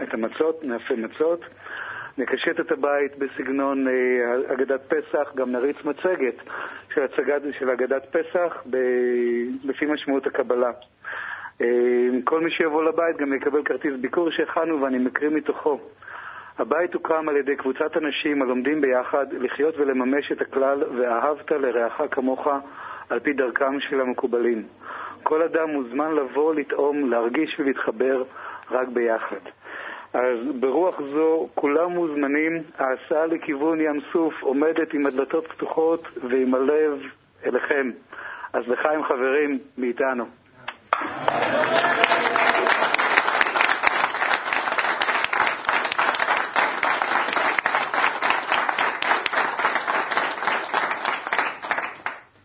את 0.03 0.13
המצות, 0.13 0.65
נאפה 0.65 0.95
מצות. 0.95 1.45
נקשט 2.17 2.59
את 2.59 2.71
הבית 2.71 3.17
בסגנון 3.17 3.87
אה, 3.87 4.53
אגדת 4.53 4.81
פסח, 4.93 5.31
גם 5.35 5.51
נריץ 5.51 5.77
מצגת 5.85 6.35
של, 6.93 7.01
הצגת, 7.03 7.41
של 7.59 7.69
אגדת 7.69 8.15
פסח 8.15 8.63
ב, 8.69 8.77
לפי 9.63 9.85
משמעות 9.85 10.27
הקבלה. 10.27 10.71
אה, 11.61 11.67
כל 12.23 12.41
מי 12.41 12.51
שיבוא 12.51 12.83
לבית 12.83 13.17
גם 13.17 13.33
יקבל 13.33 13.63
כרטיס 13.63 13.93
ביקור 14.01 14.31
שהכנו 14.31 14.81
ואני 14.81 14.97
מקריא 14.97 15.29
מתוכו. 15.29 15.79
הבית 16.59 16.93
הוקם 16.93 17.29
על 17.29 17.37
ידי 17.37 17.55
קבוצת 17.55 17.97
אנשים 17.97 18.41
הלומדים 18.41 18.81
ביחד 18.81 19.25
לחיות 19.33 19.77
ולממש 19.77 20.31
את 20.31 20.41
הכלל 20.41 20.83
ואהבת 20.97 21.51
לרעך 21.51 22.01
כמוך 22.11 22.47
על 23.09 23.19
פי 23.19 23.33
דרכם 23.33 23.79
של 23.79 24.01
המקובלים. 24.01 24.63
כל 25.23 25.41
אדם 25.41 25.69
מוזמן 25.69 26.15
לבוא, 26.15 26.55
לטעום, 26.55 27.09
להרגיש 27.09 27.59
ולהתחבר 27.59 28.23
רק 28.71 28.87
ביחד. 28.87 29.39
אז 30.13 30.37
ברוח 30.59 31.01
זו 31.01 31.47
כולם 31.55 31.91
מוזמנים, 31.91 32.63
ההסעה 32.77 33.25
לכיוון 33.25 33.81
ים 33.81 33.99
סוף 34.13 34.33
עומדת 34.41 34.93
עם 34.93 35.05
הדלתות 35.05 35.47
פתוחות 35.47 36.03
ועם 36.29 36.55
הלב 36.55 36.99
אליכם. 37.45 37.91
אז 38.53 38.63
לחיים 38.67 39.03
חברים 39.03 39.59
מאיתנו. 39.77 40.25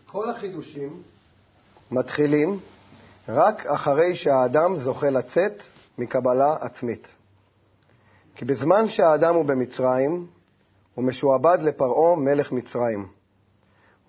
כל 0.07 0.31
החידושים 0.31 0.91
מתחילים 1.93 2.59
רק 3.29 3.67
אחרי 3.67 4.15
שהאדם 4.15 4.77
זוכה 4.77 5.11
לצאת 5.11 5.63
מקבלה 5.99 6.57
עצמית. 6.61 7.22
כי 8.37 8.45
בזמן 8.45 8.89
שהאדם 8.89 9.35
הוא 9.35 9.45
במצרים, 9.45 10.27
הוא 10.95 11.05
משועבד 11.05 11.59
לפרעה 11.63 12.17
מלך 12.17 12.53
מצרים. 12.53 13.09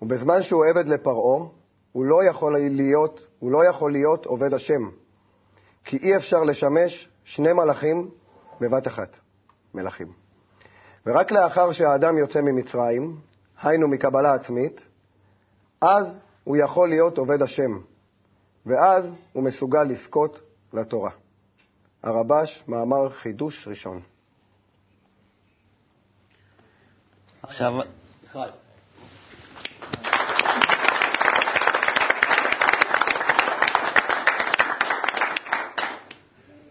ובזמן 0.02 0.42
שהוא 0.42 0.64
עבד 0.66 0.88
לפרעה, 0.88 1.48
הוא 1.92 2.04
לא 2.04 2.24
יכול 2.24 2.56
להיות, 2.58 3.26
הוא 3.38 3.52
לא 3.52 3.68
יכול 3.68 3.92
להיות 3.92 4.26
עובד 4.26 4.54
השם. 4.54 4.90
כי 5.84 5.96
אי 5.96 6.16
אפשר 6.16 6.40
לשמש 6.40 7.08
שני 7.24 7.52
מלאכים 7.52 8.10
בבת 8.60 8.86
אחת, 8.86 9.16
מלכים. 9.74 10.12
ורק 11.06 11.32
לאחר 11.32 11.72
שהאדם 11.72 12.18
יוצא 12.18 12.40
ממצרים, 12.40 13.16
היינו 13.62 13.88
מקבלה 13.88 14.34
עצמית, 14.34 14.80
אז 15.80 16.18
הוא 16.44 16.56
יכול 16.56 16.88
להיות 16.88 17.18
עובד 17.18 17.42
השם, 17.42 17.78
ואז 18.66 19.04
הוא 19.32 19.44
מסוגל 19.44 19.82
לזכות 19.82 20.40
לתורה. 20.72 21.10
הרבש, 22.02 22.64
מאמר 22.68 23.10
חידוש 23.10 23.68
ראשון. 23.68 24.00
עכשיו... 27.48 27.72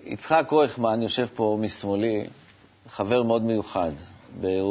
יצחק 0.05 0.45
קרויכמן 0.47 1.01
יושב 1.01 1.27
פה 1.35 1.57
משמאלי, 1.61 2.27
חבר 2.87 3.23
מאוד 3.23 3.43
מיוחד. 3.43 3.91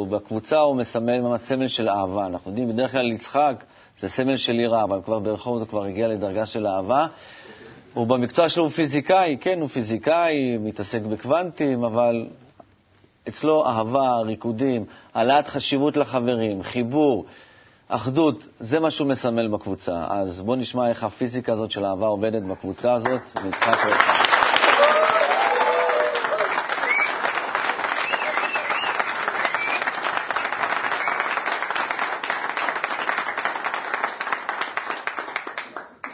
בקבוצה 0.09 0.59
הוא 0.59 0.75
מסמל, 0.75 1.37
סמל 1.37 1.67
של 1.67 1.89
אהבה. 1.89 2.25
אנחנו 2.25 2.51
יודעים, 2.51 2.69
בדרך 2.69 2.91
כלל 2.91 3.11
יצחק 3.11 3.63
זה 3.99 4.09
סמל 4.09 4.37
של 4.37 4.59
יראה, 4.59 4.83
אבל 4.83 5.01
כבר 5.05 5.19
ברחוב 5.19 5.57
הוא 5.57 5.67
כבר 5.67 5.83
הגיע 5.83 6.07
לדרגה 6.07 6.45
של 6.45 6.67
אהבה. 6.67 7.07
הוא 7.93 8.07
במקצוע 8.07 8.49
שלו 8.49 8.63
הוא 8.63 8.71
פיזיקאי, 8.71 9.37
כן, 9.41 9.59
הוא 9.59 9.67
פיזיקאי, 9.69 10.57
מתעסק 10.57 11.01
בקוונטים, 11.01 11.83
אבל 11.83 12.27
אצלו 13.29 13.65
אהבה, 13.67 14.17
ריקודים, 14.19 14.85
העלאת 15.13 15.47
חשיבות 15.47 15.97
לחברים, 15.97 16.63
חיבור, 16.63 17.25
אחדות, 17.87 18.47
זה 18.59 18.79
מה 18.79 18.91
שהוא 18.91 19.07
מסמל 19.07 19.47
בקבוצה. 19.47 20.05
אז 20.09 20.41
בואו 20.41 20.55
נשמע 20.57 20.89
איך 20.89 21.03
הפיזיקה 21.03 21.53
הזאת 21.53 21.71
של 21.71 21.85
אהבה 21.85 22.07
עובדת 22.07 22.43
בקבוצה 22.43 22.93
הזאת, 22.93 23.21
ויצחק 23.43 23.77
רוחם. 23.85 24.33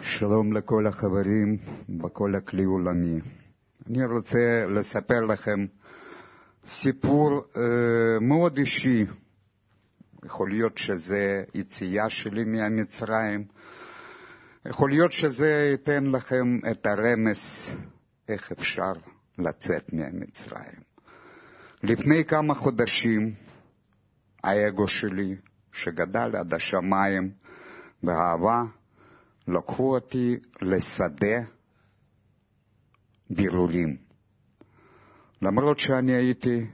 שלום 0.01 0.53
לכל 0.53 0.87
החברים 0.87 1.57
בכל 1.89 2.35
הכלי 2.35 2.63
עולמי. 2.63 3.19
אני 3.89 4.05
רוצה 4.05 4.65
לספר 4.69 5.21
לכם 5.21 5.65
סיפור 6.67 7.41
אה, 7.57 8.19
מאוד 8.21 8.57
אישי. 8.57 9.05
יכול 10.25 10.49
להיות 10.49 10.77
שזה 10.77 11.43
יציאה 11.53 12.09
שלי 12.09 12.43
מהמצרים, 12.45 13.45
יכול 14.65 14.89
להיות 14.89 15.11
שזה 15.11 15.69
ייתן 15.71 16.05
לכם 16.05 16.59
את 16.71 16.85
הרמז 16.85 17.71
איך 18.27 18.51
אפשר 18.51 18.91
לצאת 19.37 19.93
מהמצרים. 19.93 20.81
לפני 21.83 22.25
כמה 22.25 22.53
חודשים 22.53 23.33
האגו 24.43 24.87
שלי, 24.87 25.35
שגדל 25.73 26.35
עד 26.35 26.53
השמיים 26.53 27.31
באהבה, 28.03 28.63
לקחו 29.47 29.95
אותי 29.95 30.35
לשדה 30.61 31.41
בירורים. 33.29 34.08
למרות 35.41 35.79
שאני 35.79 36.11
הייתי 36.11 36.65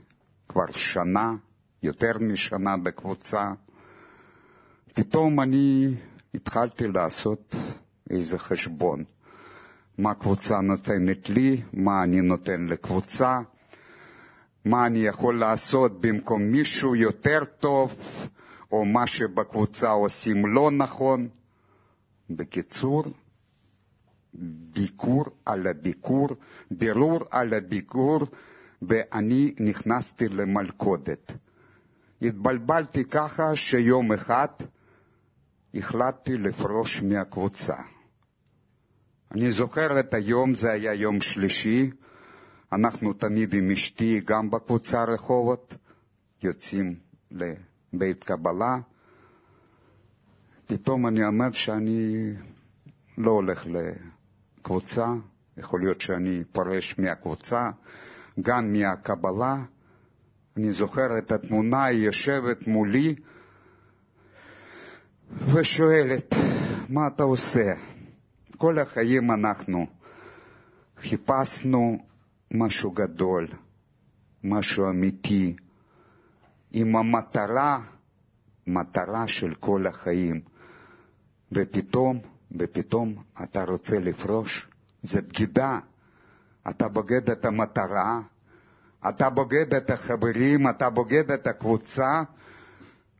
כבר 0.48 0.66
שנה, 0.70 1.34
יותר 1.82 2.12
משנה 2.20 2.76
בקבוצה, 2.76 3.52
פתאום 4.94 5.40
אני 5.40 5.94
התחלתי 6.34 6.88
לעשות 6.88 7.54
איזה 8.10 8.38
חשבון. 8.38 9.04
מה 9.98 10.10
הקבוצה 10.10 10.60
נותנת 10.60 11.28
לי, 11.28 11.62
מה 11.72 12.02
אני 12.02 12.20
נותן 12.20 12.66
לקבוצה, 12.66 13.38
מה 14.64 14.86
אני 14.86 14.98
יכול 14.98 15.38
לעשות 15.38 16.00
במקום 16.00 16.42
מישהו 16.42 16.96
יותר 16.96 17.44
טוב, 17.60 17.94
או 18.72 18.84
מה 18.84 19.06
שבקבוצה 19.06 19.90
עושים 19.90 20.46
לא 20.46 20.70
נכון. 20.70 21.28
בקיצור, 22.30 23.04
ביקור 24.74 25.24
על 25.44 25.66
הביקור, 25.66 26.28
בירור 26.70 27.20
על 27.30 27.54
הביקור, 27.54 28.20
ואני 28.82 29.54
נכנסתי 29.60 30.28
למלכודת. 30.28 31.32
התבלבלתי 32.22 33.04
ככה 33.04 33.56
שיום 33.56 34.12
אחד 34.12 34.48
החלטתי 35.74 36.36
לפרוש 36.36 37.02
מהקבוצה. 37.02 37.76
אני 39.32 39.52
זוכר 39.52 40.00
את 40.00 40.14
היום, 40.14 40.54
זה 40.54 40.72
היה 40.72 40.94
יום 40.94 41.20
שלישי, 41.20 41.90
אנחנו 42.72 43.12
תמיד 43.12 43.54
עם 43.54 43.70
אשתי, 43.70 44.20
גם 44.24 44.50
בקבוצה 44.50 45.04
רחובות, 45.04 45.74
יוצאים 46.42 46.94
לבית 47.30 48.24
קבלה, 48.24 48.78
פתאום 50.66 51.06
אני 51.06 51.26
אומר 51.26 51.52
שאני 51.52 52.32
לא 53.18 53.30
הולך 53.30 53.64
לקבוצה, 53.66 55.06
יכול 55.56 55.80
להיות 55.80 56.00
שאני 56.00 56.44
פורש 56.52 56.98
מהקבוצה, 56.98 57.70
גם 58.40 58.72
מהקבלה. 58.72 59.56
אני 60.56 60.72
זוכר 60.72 61.18
את 61.18 61.32
התמונה, 61.32 61.84
היא 61.84 62.06
יושבת 62.06 62.68
מולי 62.68 63.14
ושואלת, 65.54 66.34
מה 66.88 67.06
אתה 67.06 67.22
עושה? 67.22 67.72
כל 68.58 68.78
החיים 68.78 69.30
אנחנו 69.30 69.86
חיפשנו 70.98 71.98
משהו 72.50 72.90
גדול, 72.90 73.46
משהו 74.44 74.90
אמיתי, 74.90 75.56
עם 76.72 76.96
המטרה, 76.96 77.80
מטרה 78.66 79.28
של 79.28 79.54
כל 79.54 79.86
החיים. 79.86 80.40
ופתאום, 81.52 82.20
ופתאום 82.58 83.22
אתה 83.42 83.64
רוצה 83.64 83.98
לפרוש, 83.98 84.68
זה 85.02 85.22
בגידה. 85.22 85.78
אתה 86.70 86.88
בוגד 86.88 87.30
את 87.30 87.44
המטרה, 87.44 88.20
אתה 89.08 89.30
בוגד 89.30 89.74
את 89.74 89.90
החברים, 89.90 90.68
אתה 90.68 90.90
בוגד 90.90 91.30
את 91.30 91.46
הקבוצה, 91.46 92.22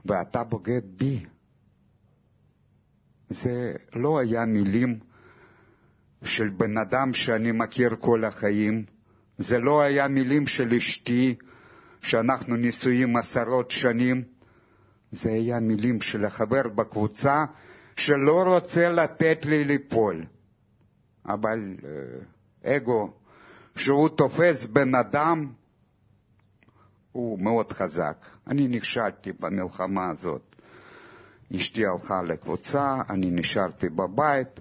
ואתה 0.06 0.44
בוגד 0.44 0.82
בי. 0.96 1.24
זה 3.28 3.72
לא 3.94 4.18
היה 4.20 4.44
מילים 4.44 4.98
של 6.24 6.48
בן 6.48 6.78
אדם 6.78 7.12
שאני 7.12 7.52
מכיר 7.52 7.96
כל 8.00 8.24
החיים, 8.24 8.84
זה 9.38 9.58
לא 9.58 9.80
היה 9.82 10.08
מילים 10.08 10.46
של 10.46 10.74
אשתי, 10.74 11.34
שאנחנו 12.02 12.56
נשואים 12.56 13.16
עשרות 13.16 13.70
שנים, 13.70 14.22
זה 15.10 15.30
היה 15.30 15.60
מילים 15.60 16.00
של 16.00 16.24
החבר 16.24 16.68
בקבוצה 16.74 17.44
שלא 17.96 18.42
רוצה 18.42 18.88
לתת 18.92 19.38
לי 19.44 19.64
ליפול. 19.64 20.24
אבל 21.26 21.76
אה, 22.64 22.76
אגו, 22.76 23.12
שהוא 23.76 24.08
תופס 24.08 24.66
בן 24.66 24.94
אדם, 24.94 25.52
הוא 27.12 27.38
מאוד 27.38 27.72
חזק. 27.72 28.16
אני 28.46 28.68
נכשלתי 28.68 29.32
במלחמה 29.40 30.10
הזאת. 30.10 30.56
אשתי 31.56 31.86
הלכה 31.86 32.22
לקבוצה, 32.22 32.96
אני 33.10 33.30
נשארתי 33.30 33.88
בבית, 33.88 34.60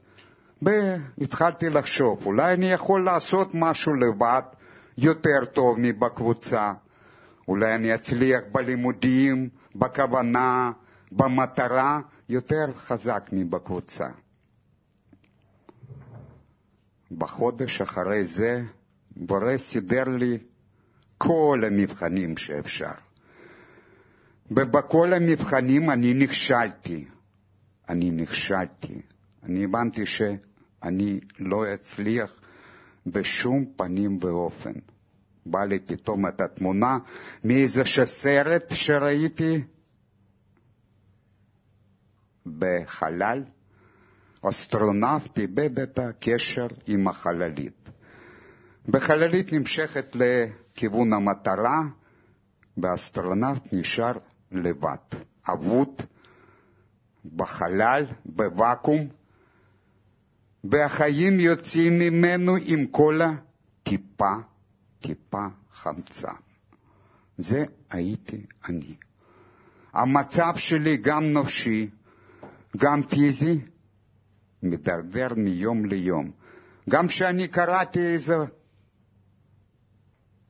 והתחלתי 0.62 1.69
לחשוב, 1.69 2.25
אולי 2.25 2.54
אני 2.54 2.71
יכול 2.71 3.06
לעשות 3.06 3.49
משהו 3.54 3.93
לבד 3.93 4.41
יותר 4.97 5.45
טוב 5.54 5.75
מבקבוצה. 5.80 6.73
אולי 7.47 7.75
אני 7.75 7.95
אצליח 7.95 8.41
בלימודים, 8.51 9.49
בכוונה, 9.75 10.71
במטרה, 11.12 11.99
יותר 12.30 12.65
חזק 12.75 13.30
מבקבוצה. 13.32 14.08
בחודש 17.12 17.82
אחרי 17.82 18.23
זה, 18.23 18.63
בורא 19.15 19.58
סידר 19.58 20.04
לי 20.04 20.38
כל 21.17 21.63
המבחנים 21.67 22.38
שאפשר. 22.38 22.91
ובכל 24.51 25.13
המבחנים 25.13 25.89
אני 25.89 26.13
נכשלתי. 26.13 27.06
אני 27.89 28.12
נכשלתי. 28.12 29.01
אני 29.43 29.63
הבנתי 29.63 30.06
שאני 30.06 31.19
לא 31.39 31.73
אצליח 31.73 32.41
בשום 33.08 33.65
פנים 33.75 34.17
ואופן. 34.21 34.73
בא 35.45 35.63
לי 35.63 35.80
פתאום 35.80 36.28
את 36.28 36.41
התמונה 36.41 36.97
מאיזה 37.43 37.82
סרט 38.06 38.63
שראיתי 38.71 39.62
בחלל. 42.60 43.43
אסטרונאוט 44.49 45.39
איבד 45.39 45.80
את 45.80 45.99
הקשר 45.99 46.67
עם 46.88 47.08
החללית. 47.08 47.89
החללית 48.88 49.53
נמשכת 49.53 50.15
לכיוון 50.15 51.13
המטרה, 51.13 51.81
והאסטרונאוט 52.77 53.63
נשאר 53.71 54.11
לבד, 54.51 54.97
אבוד, 55.53 56.01
בחלל, 57.35 58.05
בוואקום, 58.25 59.07
והחיים 60.63 61.39
יוצאים 61.39 61.99
ממנו 61.99 62.55
עם 62.65 62.87
כל 62.87 63.19
הטיפה, 63.21 64.33
טיפה 65.01 65.45
חמצן. 65.73 66.35
זה 67.37 67.65
הייתי 67.89 68.45
אני. 68.69 68.95
המצב 69.93 70.53
שלי 70.55 70.97
גם 70.97 71.31
נפשי, 71.31 71.89
גם 72.77 73.03
פיזי, 73.03 73.59
מידרדר 74.63 75.27
מיום 75.37 75.85
ליום. 75.85 76.31
גם 76.89 77.07
כשאני 77.07 77.47
קראתי 77.47 77.99
איזה, 77.99 78.35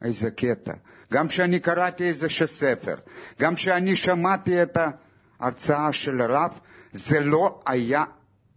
איזה 0.01 0.31
קטע, 0.31 0.73
גם 1.13 1.27
כשאני 1.27 1.59
קראתי 1.59 2.03
איזה 2.03 2.27
ספר, 2.45 2.95
גם 3.39 3.55
כשאני 3.55 3.95
שמעתי 3.95 4.63
את 4.63 4.77
ההרצאה 5.39 5.93
של 5.93 6.21
הרב, 6.21 6.59
זה 6.93 7.19
לא 7.19 7.61
היה 7.65 8.03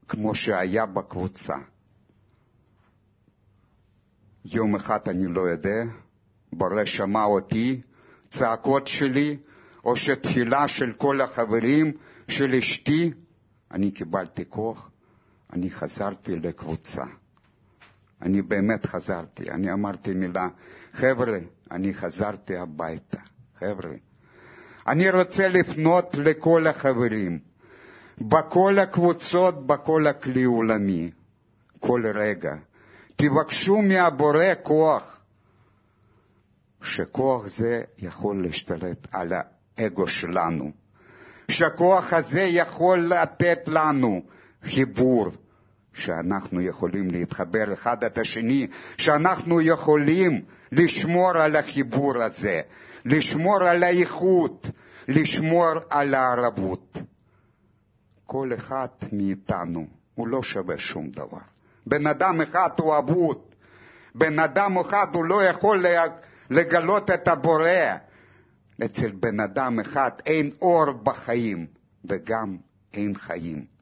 כמו 0.09 0.35
שהיה 0.35 0.87
בקבוצה. 0.87 1.55
יום 4.45 4.75
אחד 4.75 5.09
אני 5.09 5.27
לא 5.27 5.41
יודע, 5.41 5.83
בורא 6.53 6.85
שמע 6.85 7.25
אותי, 7.25 7.81
צעקות 8.29 8.87
שלי, 8.87 9.37
או 9.85 9.97
שתפילה 9.97 10.69
של 10.69 10.93
כל 10.93 11.21
החברים 11.21 11.93
של 12.29 12.55
אשתי, 12.55 13.13
אני 13.71 13.91
קיבלתי 13.91 14.45
כוח, 14.49 14.91
אני 15.53 15.71
חזרתי 15.71 16.37
לקבוצה. 16.37 17.05
אני 18.23 18.43
באמת 18.43 18.87
חזרתי. 18.87 19.51
אני 19.51 19.73
אמרתי 19.73 20.15
מילה, 20.15 20.49
חבר'ה, 20.93 21.39
אני 21.71 21.95
חזרתי 21.95 22.57
הביתה. 22.57 23.19
חבר'ה, 23.59 23.95
אני 24.87 25.11
רוצה 25.11 25.49
לפנות 25.49 26.15
לכל 26.15 26.67
החברים, 26.67 27.39
בכל 28.21 28.79
הקבוצות, 28.79 29.67
בכל 29.67 30.07
הכלי 30.07 30.45
עולמי, 30.45 31.11
כל 31.81 32.03
רגע. 32.15 32.55
תבקשו 33.17 33.83
מהבורא 33.83 34.45
כוח, 34.63 35.21
שכוח 36.83 37.47
זה 37.47 37.83
יכול 37.99 38.43
להשתלט 38.43 39.07
על 39.13 39.33
האגו 39.79 40.07
שלנו, 40.07 40.71
שהכוח 41.51 42.13
הזה 42.13 42.41
יכול 42.41 43.13
לתת 43.15 43.59
לנו 43.67 44.23
חיבור, 44.63 45.27
שאנחנו 45.99 46.61
יכולים 46.61 47.11
להתחבר 47.11 47.73
אחד 47.73 48.05
את 48.05 48.19
השני, 48.19 48.67
שאנחנו 48.97 49.61
יכולים 49.61 50.43
לשמור 50.73 51.31
על 51.31 51.57
החיבור 51.57 52.23
הזה, 52.23 52.61
לשמור 53.05 53.63
על 53.63 53.83
האיכות, 53.83 54.71
לשמור 55.09 55.69
על 55.91 56.15
הערבות. 56.15 56.99
כל 58.27 58.51
אחד 58.55 58.89
מאיתנו 59.13 59.87
הוא 60.15 60.29
לא 60.29 60.43
שווה 60.43 60.79
שום 60.79 61.11
דבר. 61.11 61.45
בן 61.87 62.07
אדם 62.07 62.41
אחד 62.41 62.71
הוא 62.79 62.99
אבוד, 62.99 63.39
בן 64.15 64.39
אדם 64.39 64.79
אחד 64.79 65.07
הוא 65.15 65.25
לא 65.25 65.45
יכול 65.45 65.87
לגלות 66.51 67.11
את 67.11 67.29
הבורא. 67.29 67.97
אצל 68.85 69.11
בן 69.21 69.41
אדם 69.41 69.81
אחד 69.81 70.11
אין 70.27 70.51
אור 70.63 70.93
בחיים 70.93 71.67
וגם 72.05 72.57
אין 72.95 73.15
חיים. 73.15 73.78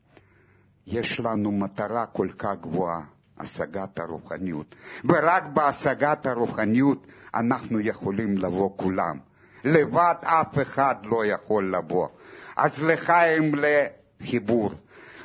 יש 0.87 1.20
לנו 1.20 1.53
מטרה 1.53 2.07
כל 2.07 2.29
כך 2.38 2.55
גבוהה, 2.61 3.01
השגת 3.38 3.99
הרוחניות. 3.99 4.75
ורק 5.05 5.42
בהשגת 5.53 6.27
הרוחניות 6.27 7.07
אנחנו 7.35 7.81
יכולים 7.81 8.38
לבוא 8.38 8.70
כולם. 8.77 9.18
לבד 9.64 10.14
אף 10.22 10.59
אחד 10.62 10.94
לא 11.05 11.27
יכול 11.27 11.77
לבוא. 11.77 12.09
אז 12.57 12.83
לחיים 12.83 13.53
לחיבור, 13.55 14.72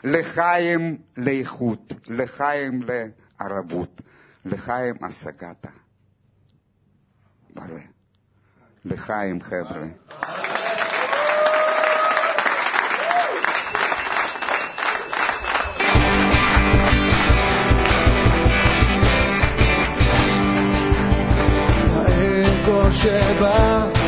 לחיים 0.04 0.98
לאיכות, 1.18 1.94
לחיים 2.10 2.80
לערבות, 3.40 4.02
לחיים 4.46 4.96
השגת. 5.02 5.68
לחיים 8.86 9.42
חבר'ה. 9.42 9.88
שבה 23.02 24.01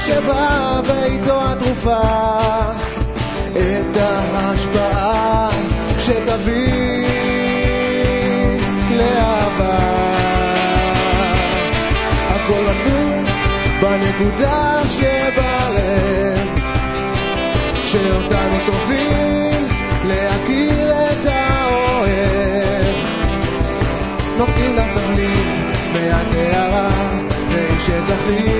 שבא 0.00 0.80
ואיתו 0.84 1.40
התרופה, 1.42 2.00
את 3.52 3.96
ההשפעה 3.96 5.48
שתביא 5.98 7.06
לאהבה. 8.90 9.78
הכל 12.28 12.62
נתון 12.62 13.24
בנקודה 13.80 14.82
שבלב, 14.84 16.48
שאותנו 17.84 18.58
תוביל 18.66 19.66
להכיר 20.04 20.92
את 20.92 21.26
האוהב. 21.26 22.94
נותנים 24.38 24.74
לה 24.74 24.94
תבלין 24.94 25.72
מהטהרה, 25.92 26.90
ושתכין 27.50 28.59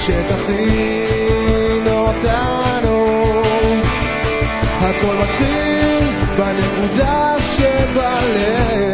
שתכין 0.00 1.86
אותנו. 1.86 3.42
הכל 4.80 5.16
מתחיל 5.16 6.08
בנקודה 6.38 7.34
שבלב, 7.56 8.84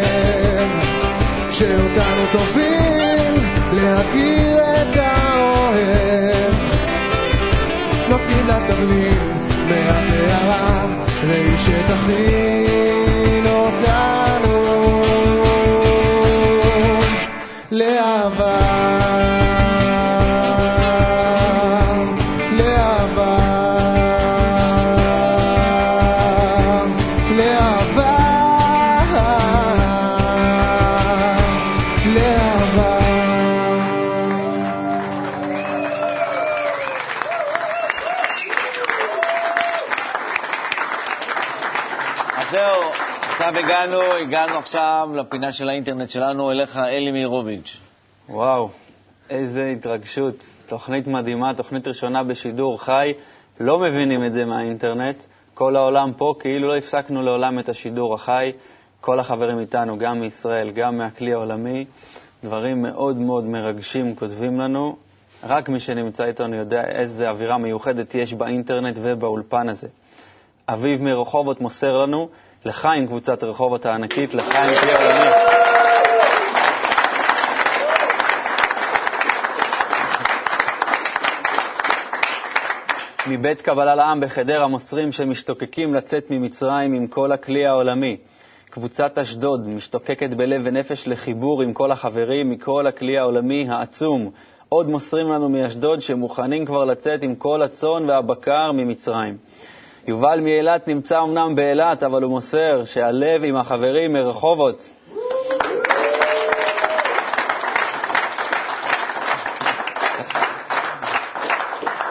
שאותנו 1.51 2.27
תוביל 2.33 3.47
להכיר 3.73 4.59
את 4.59 4.97
האוהב. 4.97 6.55
נותנים 8.09 8.47
לתבלין 8.49 9.19
מהקערה, 9.69 10.87
והיא 11.27 11.59
שתכין 11.59 12.46
עכשיו 43.47 43.65
הגענו, 43.65 44.01
הגענו 44.03 44.59
עכשיו 44.59 45.09
לפינה 45.15 45.53
של 45.53 45.69
האינטרנט 45.69 46.11
שלנו, 46.11 46.51
אליך 46.51 46.77
אלי 46.77 47.13
מאירוביץ'. 47.13 47.81
וואו, 48.29 48.69
איזה 49.31 49.73
התרגשות. 49.77 50.35
תוכנית 50.67 51.07
מדהימה, 51.07 51.55
תוכנית 51.55 51.89
ראשונה 51.89 52.25
בשידור 52.25 52.83
חי. 52.83 53.13
לא 53.61 53.79
מבינים 53.79 54.27
את 54.27 54.33
זה 54.33 54.45
מהאינטרנט. 54.45 55.25
כל 55.55 55.77
העולם 55.77 56.13
פה, 56.17 56.35
כאילו 56.41 56.69
לא 56.69 56.77
הפסקנו 56.77 57.23
לעולם 57.23 57.59
את 57.59 57.69
השידור 57.69 58.15
החי. 58.15 58.53
כל 59.01 59.21
החברים 59.21 59.59
איתנו, 59.59 59.99
גם 59.99 60.21
מישראל, 60.21 60.71
גם 60.71 60.99
מהכלי 60.99 61.33
העולמי. 61.33 61.85
דברים 62.45 62.83
מאוד 62.83 63.17
מאוד 63.17 63.45
מרגשים 63.45 64.17
כותבים 64.17 64.61
לנו. 64.61 64.97
רק 65.45 65.69
מי 65.69 65.81
שנמצא 65.81 66.25
איתנו 66.25 66.57
יודע 66.57 66.83
איזה 66.85 67.31
אווירה 67.31 67.59
מיוחדת 67.59 68.15
יש 68.15 68.35
באינטרנט 68.35 68.99
ובאולפן 69.03 69.69
הזה. 69.69 69.89
אביב 70.69 71.03
מרחובות 71.03 71.61
מוסר 71.61 71.93
לנו, 71.97 72.29
לחיים 72.67 73.07
קבוצת 73.07 73.45
רחובות 73.45 73.87
הענקית, 73.87 74.35
לחיים 74.35 74.75
כלי 74.81 74.93
העולמי. 74.93 75.31
מבית 83.29 83.63
קבלה 83.63 83.95
לעם 83.95 84.21
בחדרה 84.21 84.69
מוסרים 84.69 85.13
שמשתוקקים 85.13 85.95
לצאת 85.95 86.31
ממצרים 86.31 86.95
עם 86.95 87.07
כל 87.07 87.33
הכלי 87.33 87.67
העולמי. 87.67 88.17
קבוצת 88.71 89.19
אשדוד 89.19 89.69
משתוקקת 89.69 90.35
בלב 90.35 90.61
ונפש 90.65 91.09
לחיבור 91.09 91.63
עם 91.63 91.73
כל 91.73 91.93
החברים 91.93 92.51
מכל 92.51 92.87
הכלי 92.87 93.19
העולמי 93.19 93.69
העצום. 93.69 94.31
עוד 94.69 94.89
מוסרים 94.89 95.29
לנו 95.29 95.49
מאשדוד 95.49 96.01
שמוכנים 96.01 96.65
כבר 96.67 96.85
לצאת 96.85 97.23
עם 97.23 97.35
כל 97.35 97.63
הצאן 97.63 98.09
והבקר 98.09 98.73
ממצרים. 98.73 99.37
יובל 100.09 100.41
מאילת 100.41 100.89
נמצא 100.89 101.23
אמנם 101.23 101.55
באילת, 101.55 102.03
אבל 102.03 102.23
הוא 102.23 102.31
מוסר 102.31 102.85
שהלב 102.85 103.45
עם 103.45 103.57
החברים 103.57 104.13
מרחובות. 104.13 104.91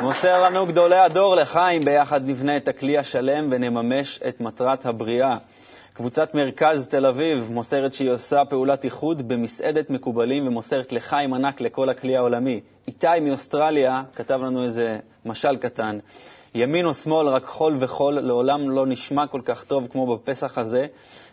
מוסר 0.01 0.43
לנו 0.43 0.65
גדולי 0.65 0.99
הדור 0.99 1.35
לחיים, 1.35 1.81
ביחד 1.81 2.21
נבנה 2.29 2.57
את 2.57 2.67
הכלי 2.67 2.97
השלם 2.97 3.47
ונממש 3.51 4.19
את 4.27 4.41
מטרת 4.41 4.85
הבריאה. 4.85 5.37
קבוצת 5.93 6.35
מרכז 6.35 6.87
תל 6.87 7.05
אביב 7.05 7.51
מוסרת 7.51 7.93
שהיא 7.93 8.11
עושה 8.11 8.45
פעולת 8.49 8.83
איחוד 8.85 9.27
במסעדת 9.27 9.89
מקובלים 9.89 10.47
ומוסרת 10.47 10.91
לחיים 10.91 11.33
ענק 11.33 11.61
לכל 11.61 11.89
הכלי 11.89 12.17
העולמי. 12.17 12.59
איתי 12.87 13.19
מאוסטרליה 13.21 14.03
כתב 14.15 14.39
לנו 14.41 14.63
איזה 14.63 14.97
משל 15.25 15.57
קטן. 15.57 15.99
ימין 16.55 16.85
או 16.85 16.93
שמאל, 16.93 17.27
רק 17.27 17.45
חול 17.45 17.77
וחול, 17.79 18.19
לעולם 18.19 18.69
לא 18.69 18.85
נשמע 18.87 19.27
כל 19.27 19.41
כך 19.45 19.63
טוב 19.63 19.87
כמו 19.91 20.15
בפסח 20.15 20.57
הזה. 20.57 20.85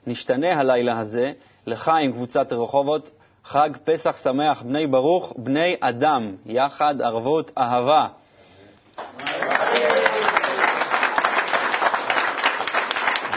נשתנה 0.07 0.59
הלילה 0.59 0.99
הזה, 0.99 1.33
לחיים 1.67 2.13
קבוצת 2.13 2.53
רחובות, 2.53 3.11
חג 3.45 3.71
פסח 3.85 4.17
שמח, 4.23 4.63
בני 4.63 4.87
ברוך, 4.87 5.33
בני 5.37 5.77
אדם, 5.81 6.35
יחד, 6.47 7.03
ערבות, 7.03 7.51
אהבה. 7.59 8.07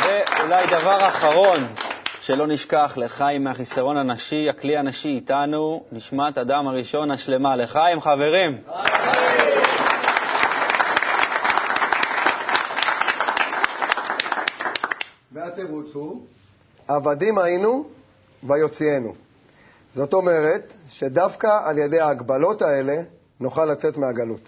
ואולי 0.03 0.67
דבר 0.67 1.07
אחרון, 1.07 1.67
שלא 2.21 2.47
נשכח, 2.47 2.93
לחיים 2.97 3.43
מהחיסרון 3.43 3.97
הנשי, 3.97 4.49
הכלי 4.49 4.77
הנשי 4.77 5.09
איתנו, 5.09 5.83
נשמת 5.91 6.37
אדם 6.37 6.67
הראשון 6.67 7.11
השלמה. 7.11 7.55
לחיים, 7.55 8.01
חברים. 8.01 8.57
והתירוץ 15.57 15.87
הוא, 15.93 16.25
עבדים 16.87 17.37
היינו 17.37 17.85
ויוציאנו. 18.43 19.13
זאת 19.93 20.13
אומרת 20.13 20.73
שדווקא 20.87 21.47
על 21.63 21.77
ידי 21.77 21.99
ההגבלות 21.99 22.61
האלה 22.61 23.01
נוכל 23.39 23.65
לצאת 23.65 23.97
מהגלות. 23.97 24.41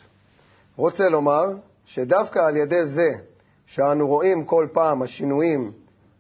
רוצה 0.76 1.10
לומר 1.10 1.45
שדווקא 1.86 2.39
על 2.39 2.58
ידי 2.58 2.88
זה 2.88 3.10
שאנו 3.66 4.08
רואים 4.08 4.45
כל 4.45 4.68
פעם 4.74 5.01
השינויים 5.01 5.72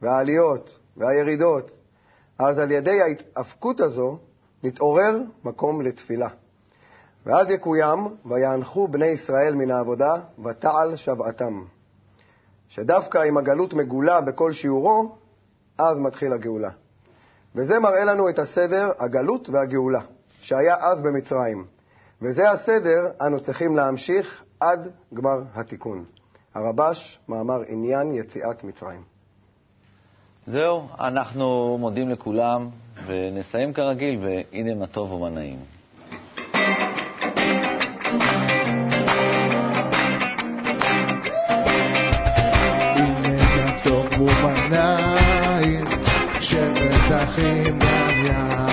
והעליות 0.01 0.79
והירידות, 0.97 1.71
אז 2.39 2.59
על 2.59 2.71
ידי 2.71 3.01
ההתאבקות 3.01 3.79
הזו 3.79 4.17
נתעורר 4.63 5.21
מקום 5.43 5.81
לתפילה. 5.81 6.29
ואז 7.25 7.49
יקוים, 7.49 7.99
ויאנחו 8.25 8.87
בני 8.87 9.07
ישראל 9.07 9.55
מן 9.55 9.71
העבודה, 9.71 10.13
ותעל 10.45 10.95
שוועתם. 10.95 11.76
שדווקא 12.67 13.17
אם 13.29 13.37
הגלות 13.37 13.73
מגולה 13.73 14.21
בכל 14.21 14.53
שיעורו, 14.53 15.15
אז 15.77 15.97
מתחיל 15.97 16.33
הגאולה. 16.33 16.69
וזה 17.55 17.79
מראה 17.79 18.03
לנו 18.03 18.29
את 18.29 18.39
הסדר, 18.39 18.91
הגלות 18.99 19.49
והגאולה, 19.49 20.01
שהיה 20.41 20.75
אז 20.79 21.01
במצרים. 21.01 21.65
וזה 22.21 22.51
הסדר 22.51 23.11
אנו 23.27 23.39
צריכים 23.39 23.75
להמשיך 23.75 24.43
עד 24.59 24.91
גמר 25.13 25.41
התיקון. 25.53 26.05
הרבש, 26.55 27.19
מאמר 27.29 27.61
עניין 27.67 28.11
יציאת 28.11 28.63
מצרים. 28.63 29.01
זהו, 30.45 30.87
אנחנו 30.99 31.77
מודים 31.77 32.09
לכולם, 32.09 32.69
ונסיים 33.05 33.73
כרגיל, 33.73 34.25
והנה 34.25 34.75
מה 34.75 34.87
טוב 34.87 35.11
ומה 35.11 35.29
נעים. 35.29 35.76
שבת 47.37 47.45
אחים 47.45 47.81
גם 48.27 48.66